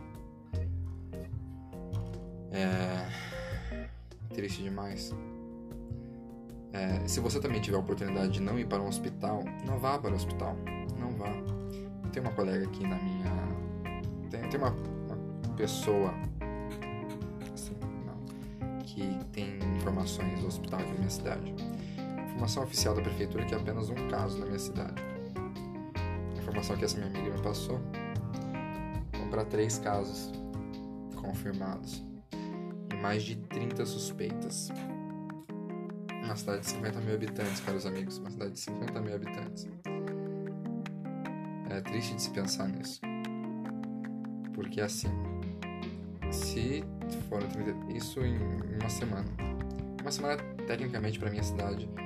É. 2.51 3.09
Triste 4.35 4.62
demais. 4.62 5.14
É, 6.73 7.09
se 7.09 7.21
você 7.21 7.40
também 7.40 7.61
tiver 7.61 7.77
a 7.77 7.81
oportunidade 7.81 8.35
de 8.35 8.40
não 8.40 8.59
ir 8.59 8.66
para 8.66 8.83
um 8.83 8.88
hospital, 8.88 9.42
não 9.64 9.79
vá 9.79 9.99
para 9.99 10.11
o 10.11 10.14
hospital. 10.14 10.57
Não 10.99 11.11
vá. 11.12 11.33
Tem 12.12 12.23
uma 12.23 12.33
colega 12.33 12.66
aqui 12.66 12.87
na 12.87 12.97
minha. 12.97 13.33
Tem, 14.31 14.49
tem 14.49 14.61
uma, 14.61 14.71
uma 14.71 15.55
pessoa. 15.55 16.12
Assim, 17.55 17.75
não, 18.05 18.79
que 18.85 19.25
tem 19.33 19.59
informações 19.77 20.40
do 20.40 20.47
hospital 20.47 20.81
aqui 20.81 20.90
na 20.90 20.99
minha 20.99 21.11
cidade. 21.11 21.55
Informação 22.37 22.64
oficial 22.64 22.94
da 22.94 23.01
prefeitura 23.01 23.44
é 23.44 23.46
que 23.46 23.55
é 23.55 23.57
apenas 23.57 23.88
um 23.88 23.94
caso 24.09 24.38
na 24.38 24.44
minha 24.44 24.59
cidade. 24.59 25.03
A 26.35 26.38
informação 26.38 26.77
que 26.77 26.85
essa 26.85 26.99
minha 26.99 27.09
amiga 27.09 27.35
me 27.35 27.42
passou. 27.42 27.81
Vão 29.12 29.31
para 29.31 29.42
três 29.46 29.79
casos 29.79 30.31
confirmados 31.14 32.05
mais 33.01 33.22
de 33.22 33.37
30 33.37 33.87
suspeitas. 33.87 34.68
Uma 36.25 36.37
cidade 36.37 36.61
de 36.61 36.66
50 36.66 37.01
mil 37.01 37.14
habitantes, 37.14 37.61
caros 37.61 37.87
amigos. 37.87 38.18
Uma 38.18 38.31
cidade 38.31 38.53
de 38.53 38.61
50 38.61 39.01
mil 39.01 39.14
habitantes. 39.14 39.66
É 41.70 41.81
triste 41.81 42.16
de 42.16 42.22
se 42.22 42.31
pensar 42.31 42.68
nisso. 42.68 43.01
Porque 44.53 44.83
assim, 44.83 45.09
se 46.31 46.85
for 47.31 47.40
isso 47.88 48.20
em 48.20 48.37
uma 48.79 48.90
semana. 48.90 49.29
Uma 50.03 50.12
semana, 50.12 50.37
tecnicamente, 50.66 51.18
para 51.18 51.31
minha 51.31 51.42
cidade, 51.42 51.88
é. 51.96 52.06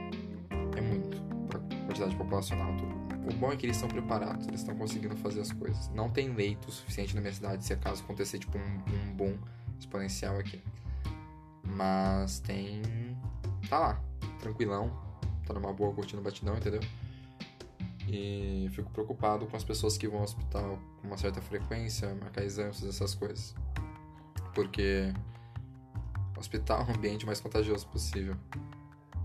Populacional, 2.14 2.76
tudo. 2.76 2.94
O 3.30 3.34
bom 3.36 3.52
é 3.52 3.56
que 3.56 3.66
eles 3.66 3.76
estão 3.76 3.88
preparados, 3.88 4.46
eles 4.46 4.60
estão 4.60 4.76
conseguindo 4.76 5.16
fazer 5.16 5.40
as 5.40 5.52
coisas. 5.52 5.88
Não 5.90 6.10
tem 6.10 6.32
leito 6.32 6.70
suficiente 6.70 7.14
na 7.14 7.20
minha 7.20 7.32
cidade 7.32 7.64
se 7.64 7.72
acaso 7.72 8.02
acontecer, 8.02 8.38
tipo, 8.38 8.58
um, 8.58 9.10
um 9.10 9.14
boom 9.14 9.38
exponencial 9.78 10.38
aqui. 10.38 10.62
Mas 11.62 12.40
tem. 12.40 12.82
Tá 13.68 13.78
lá, 13.78 14.00
tranquilão. 14.38 14.90
Tá 15.46 15.54
numa 15.54 15.72
boa 15.72 15.92
curtindo 15.94 16.22
batidão, 16.22 16.56
entendeu? 16.56 16.80
E 18.08 18.68
fico 18.72 18.90
preocupado 18.90 19.46
com 19.46 19.56
as 19.56 19.64
pessoas 19.64 19.96
que 19.96 20.08
vão 20.08 20.18
ao 20.18 20.24
hospital 20.24 20.78
com 21.00 21.06
uma 21.06 21.16
certa 21.16 21.40
frequência, 21.40 22.14
marcar 22.14 22.42
exames, 22.42 22.82
essas 22.82 23.14
coisas. 23.14 23.54
Porque 24.54 25.12
hospital 26.40 26.86
é 26.88 26.92
o 26.92 26.96
ambiente 26.96 27.26
mais 27.26 27.40
contagioso 27.40 27.86
possível. 27.88 28.36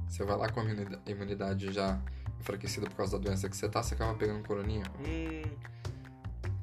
Você 0.07 0.23
vai 0.23 0.37
lá 0.37 0.49
com 0.49 0.59
a 0.59 1.09
imunidade 1.09 1.71
já 1.71 1.99
enfraquecida 2.45 2.87
por 2.87 2.95
causa 2.95 3.17
da 3.17 3.23
doença 3.25 3.49
que 3.49 3.57
você 3.57 3.67
tá, 3.67 3.81
você 3.81 3.95
acaba 3.95 4.13
pegando 4.13 4.45
coroninha. 4.45 4.83
Hum. 4.99 5.41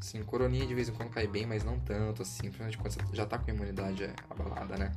Sim, 0.01 0.23
coroninha 0.23 0.67
de 0.67 0.75
vez 0.75 0.89
em 0.89 0.93
quando 0.93 1.11
cai 1.11 1.27
bem, 1.27 1.45
mas 1.45 1.65
não 1.65 1.79
tanto 1.81 2.23
assim. 2.23 2.43
Principalmente 2.43 2.79
quando 2.79 2.93
você 2.93 3.17
já 3.17 3.27
tá 3.27 3.39
com 3.39 3.51
a 3.51 3.55
imunidade 3.55 4.09
abalada, 4.31 4.77
né? 4.77 4.93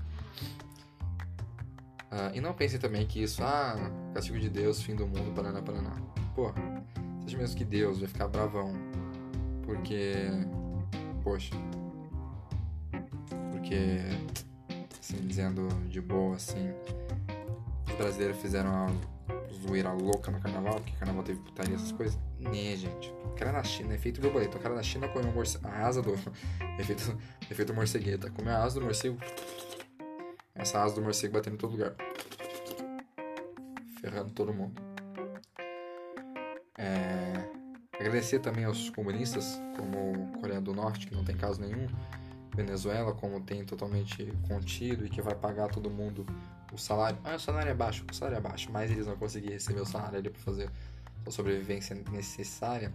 Ah, 2.11 2.31
e 2.33 2.39
não 2.39 2.53
pense 2.53 2.77
também 2.77 3.05
que 3.05 3.21
isso, 3.21 3.43
ah, 3.43 3.75
castigo 4.13 4.39
de 4.39 4.49
Deus, 4.49 4.81
fim 4.81 4.95
do 4.95 5.07
mundo, 5.07 5.33
paraná, 5.33 5.61
paraná. 5.61 5.95
Você 6.35 7.27
acha 7.27 7.37
mesmo 7.37 7.57
que 7.57 7.65
Deus 7.65 7.99
vai 7.99 8.07
ficar 8.07 8.27
bravão? 8.27 8.73
Porque. 9.63 10.13
Poxa. 11.23 11.55
Porque. 13.51 13.99
Assim, 14.99 15.17
dizendo 15.27 15.67
de 15.87 16.01
boa, 16.01 16.35
assim. 16.35 16.71
Os 17.87 17.95
brasileiros 17.95 18.37
fizeram 18.37 18.69
uma 18.71 19.34
zoeira 19.67 19.91
louca 19.91 20.31
no 20.31 20.39
carnaval, 20.39 20.75
porque 20.75 20.93
carnaval 20.97 21.23
teve 21.23 21.39
putaria, 21.39 21.75
essas 21.75 21.91
coisas. 21.91 22.19
Né, 22.39 22.75
gente. 22.75 23.13
O 23.23 23.29
cara 23.35 23.51
na 23.51 23.63
China, 23.63 23.93
efeito 23.95 24.21
borboleta. 24.21 24.57
O 24.57 24.61
cara 24.61 24.75
na 24.75 24.83
China 24.83 25.07
comeu 25.07 25.31
a 25.63 25.85
asa 25.85 26.01
do. 26.01 26.13
efeito, 26.79 27.17
efeito 27.49 27.73
morcegueta. 27.73 28.29
Comeu 28.29 28.53
a 28.53 28.63
asa 28.63 28.79
do 28.79 28.85
morcego 28.85 29.17
essa 30.55 30.81
asa 30.81 30.95
do 30.95 31.01
morcego 31.01 31.33
batendo 31.33 31.55
em 31.55 31.57
todo 31.57 31.71
lugar. 31.71 31.93
Ferrando 33.99 34.31
todo 34.31 34.53
mundo. 34.53 34.81
É... 36.77 37.33
Agradecer 37.99 38.39
também 38.39 38.63
aos 38.63 38.89
comunistas, 38.89 39.61
como 39.77 40.31
Coreia 40.39 40.61
do 40.61 40.73
Norte, 40.73 41.07
que 41.07 41.15
não 41.15 41.23
tem 41.23 41.35
caso 41.35 41.61
nenhum. 41.61 41.87
Venezuela, 42.55 43.13
como 43.13 43.41
tem 43.41 43.65
totalmente 43.65 44.31
contido 44.47 45.05
e 45.05 45.09
que 45.09 45.21
vai 45.21 45.35
pagar 45.35 45.67
todo 45.67 45.89
mundo 45.89 46.25
o 46.75 46.77
salário. 46.77 47.17
Ah, 47.23 47.35
o 47.35 47.39
salário 47.39 47.71
é 47.71 47.73
baixo, 47.73 48.05
o 48.09 48.13
salário 48.13 48.37
é 48.37 48.41
baixo, 48.41 48.69
mas 48.71 48.91
eles 48.91 49.05
vão 49.05 49.15
conseguir 49.15 49.51
receber 49.51 49.79
o 49.79 49.85
salário 49.85 50.19
ali 50.19 50.29
para 50.29 50.41
fazer 50.41 50.69
a 51.25 51.31
sobrevivência 51.31 51.95
necessária. 52.11 52.93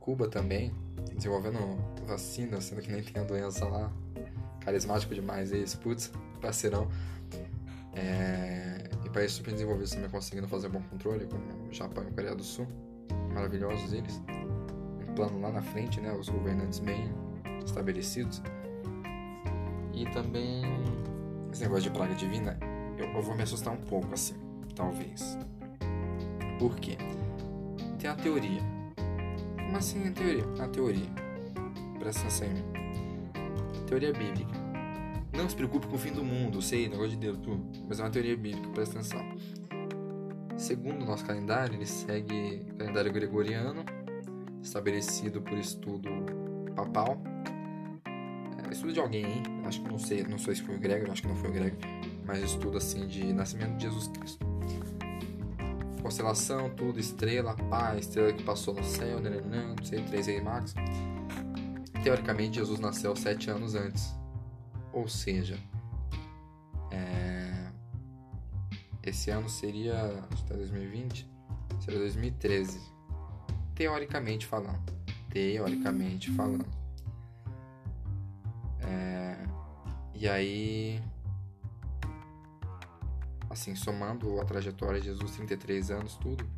Cuba 0.00 0.28
também, 0.28 0.74
desenvolvendo 1.14 1.58
vacina, 2.06 2.60
sendo 2.60 2.80
que 2.80 2.90
nem 2.90 3.02
tem 3.02 3.22
a 3.22 3.24
doença 3.26 3.66
lá. 3.66 3.92
Carismático 4.60 5.14
demais 5.14 5.52
eles, 5.52 5.74
putz 5.74 6.10
parceirão. 6.40 6.88
É... 7.94 8.88
E 9.04 9.10
países 9.10 9.36
super 9.36 9.52
desenvolvidos 9.52 9.92
também 9.92 10.08
conseguindo 10.08 10.48
fazer 10.48 10.68
bom 10.68 10.82
controle, 10.82 11.26
como 11.26 11.68
o 11.68 11.72
Japão 11.72 12.04
e 12.04 12.08
a 12.08 12.10
Coreia 12.10 12.34
do 12.34 12.42
Sul. 12.42 12.66
Maravilhosos 13.34 13.92
eles. 13.92 14.22
Um 15.06 15.14
plano 15.14 15.40
lá 15.40 15.52
na 15.52 15.62
frente, 15.62 16.00
né? 16.00 16.12
Os 16.12 16.28
governantes 16.30 16.78
bem 16.78 17.12
estabelecidos. 17.64 18.42
E 19.92 20.06
também 20.12 20.62
esse 21.52 21.62
negócio 21.62 21.84
de 21.84 21.90
praga 21.90 22.14
divina, 22.14 22.58
eu, 22.98 23.06
eu 23.06 23.22
vou 23.22 23.34
me 23.34 23.42
assustar 23.42 23.72
um 23.72 23.80
pouco 23.80 24.12
assim, 24.12 24.34
talvez. 24.74 25.38
Por 26.58 26.74
quê? 26.76 26.96
Tem 27.98 28.10
a 28.10 28.14
teoria. 28.14 28.60
Como 29.56 29.76
assim 29.76 30.08
a 30.08 30.12
teoria? 30.12 30.44
A 30.62 30.68
teoria. 30.68 31.08
Presta 31.98 32.22
atenção 32.22 32.48
em 32.48 32.54
mim. 32.54 32.64
Teoria 33.86 34.12
bíblica 34.12 34.68
não 35.38 35.48
se 35.48 35.54
preocupe 35.54 35.86
com 35.86 35.94
o 35.94 35.98
fim 35.98 36.12
do 36.12 36.24
mundo, 36.24 36.60
sei, 36.60 36.88
negócio 36.88 37.10
de 37.10 37.16
Deus, 37.16 37.36
pô, 37.38 37.56
mas 37.88 38.00
é 38.00 38.02
uma 38.02 38.10
teoria 38.10 38.36
bíblica, 38.36 38.68
presta 38.70 38.98
atenção. 38.98 39.24
Segundo 40.56 41.02
o 41.02 41.06
nosso 41.06 41.24
calendário, 41.24 41.76
ele 41.76 41.86
segue 41.86 42.66
o 42.72 42.74
calendário 42.74 43.12
gregoriano 43.12 43.84
estabelecido 44.60 45.40
por 45.40 45.56
estudo 45.56 46.10
papal. 46.74 47.22
É, 48.66 48.72
estudo 48.72 48.92
de 48.92 48.98
alguém, 48.98 49.24
hein? 49.24 49.42
Acho 49.64 49.80
que 49.80 49.88
não 49.88 49.98
sei, 49.98 50.24
não 50.24 50.38
sei 50.38 50.56
se 50.56 50.62
foi 50.62 50.74
o 50.74 50.78
Gregor, 50.78 51.12
acho 51.12 51.22
que 51.22 51.28
não 51.28 51.36
foi 51.36 51.50
o 51.50 51.52
Gregor, 51.52 51.78
mas 52.28 52.42
estudo 52.42 52.76
assim 52.76 53.06
de 53.06 53.32
nascimento 53.32 53.78
de 53.78 53.84
Jesus 53.84 54.08
Cristo. 54.08 54.46
Constelação, 56.02 56.68
tudo, 56.76 57.00
estrela, 57.00 57.56
pá, 57.70 57.96
estrela 57.96 58.34
que 58.34 58.42
passou 58.44 58.74
no 58.74 58.84
céu, 58.84 59.18
nananã, 59.18 59.74
não 59.74 59.84
sei, 59.84 60.02
3 60.02 60.28
aí 60.28 60.40
Max. 60.42 60.74
Teoricamente, 62.04 62.56
Jesus 62.56 62.78
nasceu 62.80 63.16
sete 63.16 63.50
anos 63.50 63.74
antes. 63.74 64.14
Ou 64.92 65.08
seja, 65.08 65.58
é... 66.90 67.70
esse 69.02 69.30
ano 69.30 69.48
seria. 69.48 70.22
Acho 70.30 70.44
que 70.44 70.52
2020? 70.52 71.26
Tá 71.68 71.80
seria 71.80 72.00
2013. 72.00 72.78
Teoricamente 73.74 74.46
falando. 74.46 74.92
Teoricamente 75.30 76.30
falando. 76.32 76.66
É... 78.80 79.36
E 80.14 80.28
aí. 80.28 81.02
Assim, 83.58 83.74
somando 83.74 84.40
a 84.40 84.44
trajetória 84.44 85.00
de 85.00 85.06
Jesus, 85.06 85.32
33 85.32 85.90
anos, 85.90 86.14
tudo. 86.14 86.48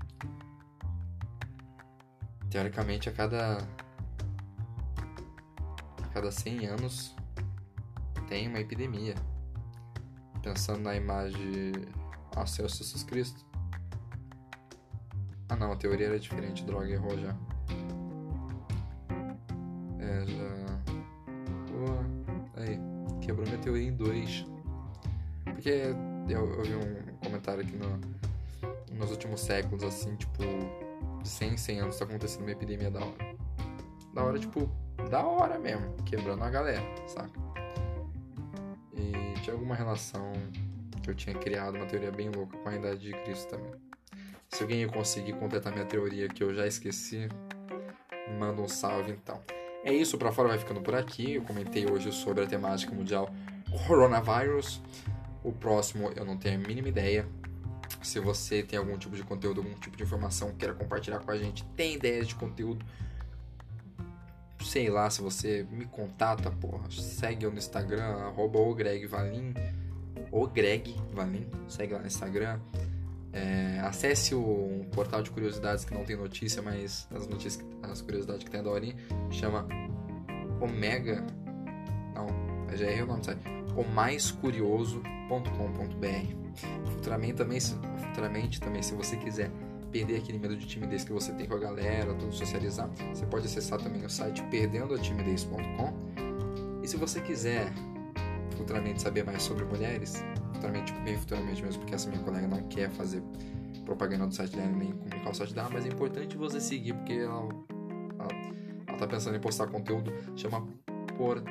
Teoricamente, 2.50 3.08
a 3.08 3.12
cada. 3.12 3.66
A 6.02 6.08
cada 6.12 6.30
100 6.30 6.66
anos 6.66 7.16
tem 8.28 8.48
uma 8.48 8.60
epidemia. 8.60 9.14
Pensando 10.42 10.82
na 10.82 10.94
imagem 10.94 11.72
ao 12.36 12.46
Senhor 12.46 12.68
Jesus 12.68 13.02
Cristo. 13.02 13.46
Ah 15.48 15.56
não, 15.56 15.72
a 15.72 15.76
teoria 15.76 16.08
era 16.08 16.20
diferente, 16.20 16.66
droga, 16.66 16.90
errou 16.90 17.18
já. 17.18 17.34
É, 19.98 20.26
já. 20.26 20.94
Pô, 21.66 22.60
aí, 22.60 22.78
quebrou 23.22 23.46
minha 23.46 23.58
teoria 23.58 23.88
em 23.88 23.96
dois. 23.96 24.44
Porque 25.46 25.94
eu, 26.32 26.46
eu 26.54 26.62
vi 26.62 26.74
um 26.74 27.14
comentário 27.16 27.62
aqui 27.62 27.76
no, 27.76 28.00
nos 28.96 29.10
últimos 29.10 29.40
séculos, 29.40 29.82
assim, 29.82 30.14
tipo, 30.16 30.42
de 31.22 31.28
100 31.28 31.56
100 31.56 31.80
anos 31.80 31.98
tá 31.98 32.04
acontecendo 32.04 32.42
uma 32.42 32.52
epidemia 32.52 32.90
da 32.90 33.00
hora. 33.00 33.36
Da 34.14 34.24
hora, 34.24 34.38
tipo, 34.38 34.70
da 35.10 35.24
hora 35.24 35.58
mesmo, 35.58 35.94
quebrando 36.04 36.42
a 36.42 36.50
galera, 36.50 36.82
saca? 37.06 37.30
E 38.94 39.40
tinha 39.40 39.54
alguma 39.54 39.74
relação 39.74 40.32
que 41.02 41.10
eu 41.10 41.14
tinha 41.14 41.34
criado, 41.34 41.76
uma 41.76 41.86
teoria 41.86 42.10
bem 42.10 42.28
louca 42.30 42.56
com 42.58 42.68
a 42.68 42.74
idade 42.74 43.00
de 43.00 43.12
Cristo 43.12 43.48
também. 43.48 43.72
Se 44.48 44.62
alguém 44.62 44.86
conseguir 44.88 45.32
completar 45.34 45.72
minha 45.72 45.86
teoria 45.86 46.28
que 46.28 46.42
eu 46.42 46.52
já 46.52 46.66
esqueci, 46.66 47.28
manda 48.38 48.60
um 48.60 48.68
salve 48.68 49.12
então. 49.12 49.40
É 49.84 49.92
isso, 49.92 50.18
para 50.18 50.30
fora 50.30 50.48
vai 50.48 50.58
ficando 50.58 50.80
por 50.80 50.94
aqui. 50.94 51.34
Eu 51.34 51.42
comentei 51.42 51.90
hoje 51.90 52.12
sobre 52.12 52.44
a 52.44 52.46
temática 52.46 52.94
mundial 52.94 53.30
coronavírus. 53.86 54.82
O 55.42 55.52
próximo 55.52 56.10
eu 56.14 56.24
não 56.24 56.36
tenho 56.36 56.62
a 56.62 56.66
mínima 56.66 56.88
ideia. 56.88 57.26
Se 58.02 58.20
você 58.20 58.62
tem 58.62 58.78
algum 58.78 58.96
tipo 58.96 59.16
de 59.16 59.22
conteúdo, 59.22 59.60
algum 59.60 59.74
tipo 59.74 59.96
de 59.96 60.02
informação, 60.02 60.52
queira 60.54 60.74
compartilhar 60.74 61.18
com 61.18 61.30
a 61.30 61.36
gente, 61.36 61.64
tem 61.76 61.94
ideias 61.94 62.28
de 62.28 62.34
conteúdo, 62.34 62.84
sei 64.64 64.88
lá, 64.88 65.10
se 65.10 65.20
você 65.20 65.66
me 65.70 65.84
contata, 65.86 66.50
porra, 66.50 66.90
segue 66.90 67.44
eu 67.44 67.50
no 67.50 67.58
Instagram, 67.58 68.04
arroba 68.04 68.58
o 68.58 68.74
Greg 68.74 69.06
Valim, 69.06 69.54
o 70.30 70.46
Greg 70.46 70.94
Valim, 71.12 71.46
segue 71.68 71.94
lá 71.94 72.00
no 72.00 72.06
Instagram. 72.06 72.60
É, 73.32 73.78
acesse 73.84 74.34
o 74.34 74.84
portal 74.92 75.22
de 75.22 75.30
curiosidades 75.30 75.84
que 75.84 75.94
não 75.94 76.04
tem 76.04 76.16
notícia, 76.16 76.60
mas 76.60 77.06
as 77.14 77.26
notícias, 77.28 77.64
as 77.82 78.00
curiosidades 78.00 78.44
que 78.44 78.50
tem 78.50 78.60
a 78.60 78.62
Dorinha, 78.62 78.96
chama 79.30 79.66
Omega. 80.60 81.24
Não, 82.14 82.26
já 82.76 82.86
errei 82.86 83.02
o 83.02 83.06
nome, 83.06 83.24
sabe? 83.24 83.59
O 83.76 83.84
mais 83.84 84.30
curioso.com.br. 84.30 85.00
Futuramente 86.92 87.34
também, 87.34 87.60
futuramente 87.60 88.60
também, 88.60 88.82
se 88.82 88.94
você 88.94 89.16
quiser 89.16 89.50
perder 89.90 90.18
aquele 90.18 90.38
medo 90.38 90.56
de 90.56 90.66
timidez 90.66 91.04
que 91.04 91.12
você 91.12 91.32
tem 91.32 91.46
com 91.46 91.54
a 91.54 91.58
galera, 91.58 92.14
tudo 92.14 92.32
socializar, 92.32 92.88
você 93.12 93.26
pode 93.26 93.46
acessar 93.46 93.80
também 93.80 94.04
o 94.04 94.10
site 94.10 94.42
perdendoatimidez.com. 94.44 95.92
E 96.82 96.88
se 96.88 96.96
você 96.96 97.20
quiser 97.20 97.72
futuramente 98.56 99.02
saber 99.02 99.24
mais 99.24 99.42
sobre 99.42 99.64
mulheres, 99.64 100.22
futuramente, 100.52 100.92
bem 101.04 101.16
futuramente 101.16 101.62
mesmo, 101.62 101.80
porque 101.80 101.94
essa 101.94 102.08
minha 102.10 102.22
colega 102.22 102.46
não 102.46 102.62
quer 102.64 102.90
fazer 102.90 103.22
propaganda 103.84 104.26
do 104.26 104.34
site 104.34 104.56
dela 104.56 104.70
nem 104.70 104.92
comunicar 104.92 105.30
o 105.30 105.34
site 105.34 105.54
dela, 105.54 105.70
mas 105.72 105.84
é 105.84 105.88
importante 105.88 106.36
você 106.36 106.60
seguir, 106.60 106.94
porque 106.94 107.14
ela, 107.14 107.48
ela, 108.18 108.28
ela 108.86 108.98
tá 108.98 109.06
pensando 109.06 109.36
em 109.36 109.40
postar 109.40 109.66
conteúdo, 109.66 110.12
chama 110.36 110.66
por 111.16 111.42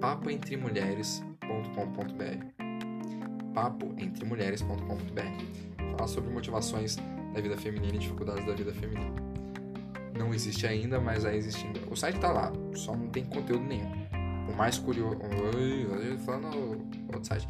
papoentremulheres.com.br 0.00 2.46
papoentremulheres.com.br 3.54 5.66
Fala 5.96 6.08
sobre 6.08 6.30
motivações 6.30 6.96
da 7.32 7.40
vida 7.40 7.56
feminina 7.56 7.94
e 7.94 7.98
dificuldades 7.98 8.44
da 8.44 8.54
vida 8.54 8.74
feminina. 8.74 9.14
Não 10.18 10.34
existe 10.34 10.66
ainda, 10.66 11.00
mas 11.00 11.24
vai 11.24 11.36
existindo. 11.36 11.80
O 11.90 11.96
site 11.96 12.18
tá 12.18 12.32
lá, 12.32 12.52
só 12.74 12.94
não 12.94 13.08
tem 13.08 13.24
conteúdo 13.24 13.64
nenhum. 13.64 13.90
O 14.50 14.56
mais 14.56 14.78
curioso. 14.78 15.18
Falando 16.24 16.56
outro 17.12 17.24
site. 17.24 17.48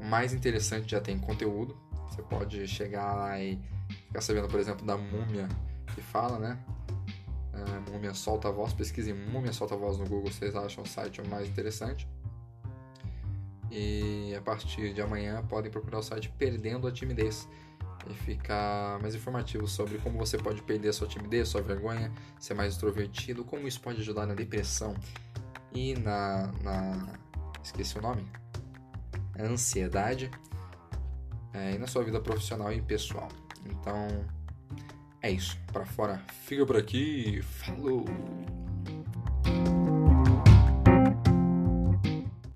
O 0.00 0.04
mais 0.04 0.32
interessante 0.32 0.90
já 0.90 1.00
tem 1.00 1.18
conteúdo. 1.18 1.76
Você 2.08 2.22
pode 2.22 2.66
chegar 2.66 3.14
lá 3.14 3.40
e 3.40 3.58
ficar 4.06 4.20
sabendo, 4.20 4.48
por 4.48 4.60
exemplo, 4.60 4.84
da 4.84 4.96
múmia 4.96 5.48
que 5.94 6.00
fala, 6.00 6.38
né? 6.38 6.58
Uh, 7.68 7.90
múmia 7.90 8.14
solta 8.14 8.50
voz. 8.50 8.72
Pesquisem 8.72 9.14
múmia 9.14 9.52
solta 9.52 9.76
voz 9.76 9.98
no 9.98 10.06
Google, 10.06 10.30
vocês 10.30 10.54
acham 10.56 10.84
o 10.84 10.86
site 10.86 11.22
mais 11.28 11.48
interessante. 11.48 12.08
E 13.70 14.34
a 14.34 14.40
partir 14.40 14.94
de 14.94 15.02
amanhã 15.02 15.44
podem 15.46 15.70
procurar 15.70 15.98
o 15.98 16.02
site 16.02 16.32
Perdendo 16.38 16.86
a 16.86 16.92
Timidez 16.92 17.46
e 18.08 18.14
ficar 18.14 18.98
mais 19.00 19.14
informativo 19.14 19.66
sobre 19.66 19.98
como 19.98 20.18
você 20.18 20.38
pode 20.38 20.62
perder 20.62 20.92
sua 20.92 21.06
timidez, 21.06 21.48
sua 21.48 21.60
vergonha, 21.60 22.12
ser 22.38 22.54
mais 22.54 22.72
extrovertido, 22.74 23.44
como 23.44 23.66
isso 23.68 23.80
pode 23.80 24.00
ajudar 24.00 24.26
na 24.26 24.34
depressão 24.34 24.94
e 25.72 25.94
na. 25.94 26.52
na 26.62 27.18
esqueci 27.62 27.98
o 27.98 28.02
nome? 28.02 28.24
Ansiedade 29.38 30.30
é, 31.52 31.74
e 31.74 31.78
na 31.78 31.86
sua 31.86 32.02
vida 32.02 32.20
profissional 32.20 32.72
e 32.72 32.80
pessoal. 32.80 33.28
Então 33.66 34.08
é 35.22 35.30
isso. 35.30 35.58
Para 35.72 35.84
fora, 35.84 36.22
fica 36.44 36.64
por 36.64 36.76
aqui. 36.76 37.42
Falou! 37.42 38.04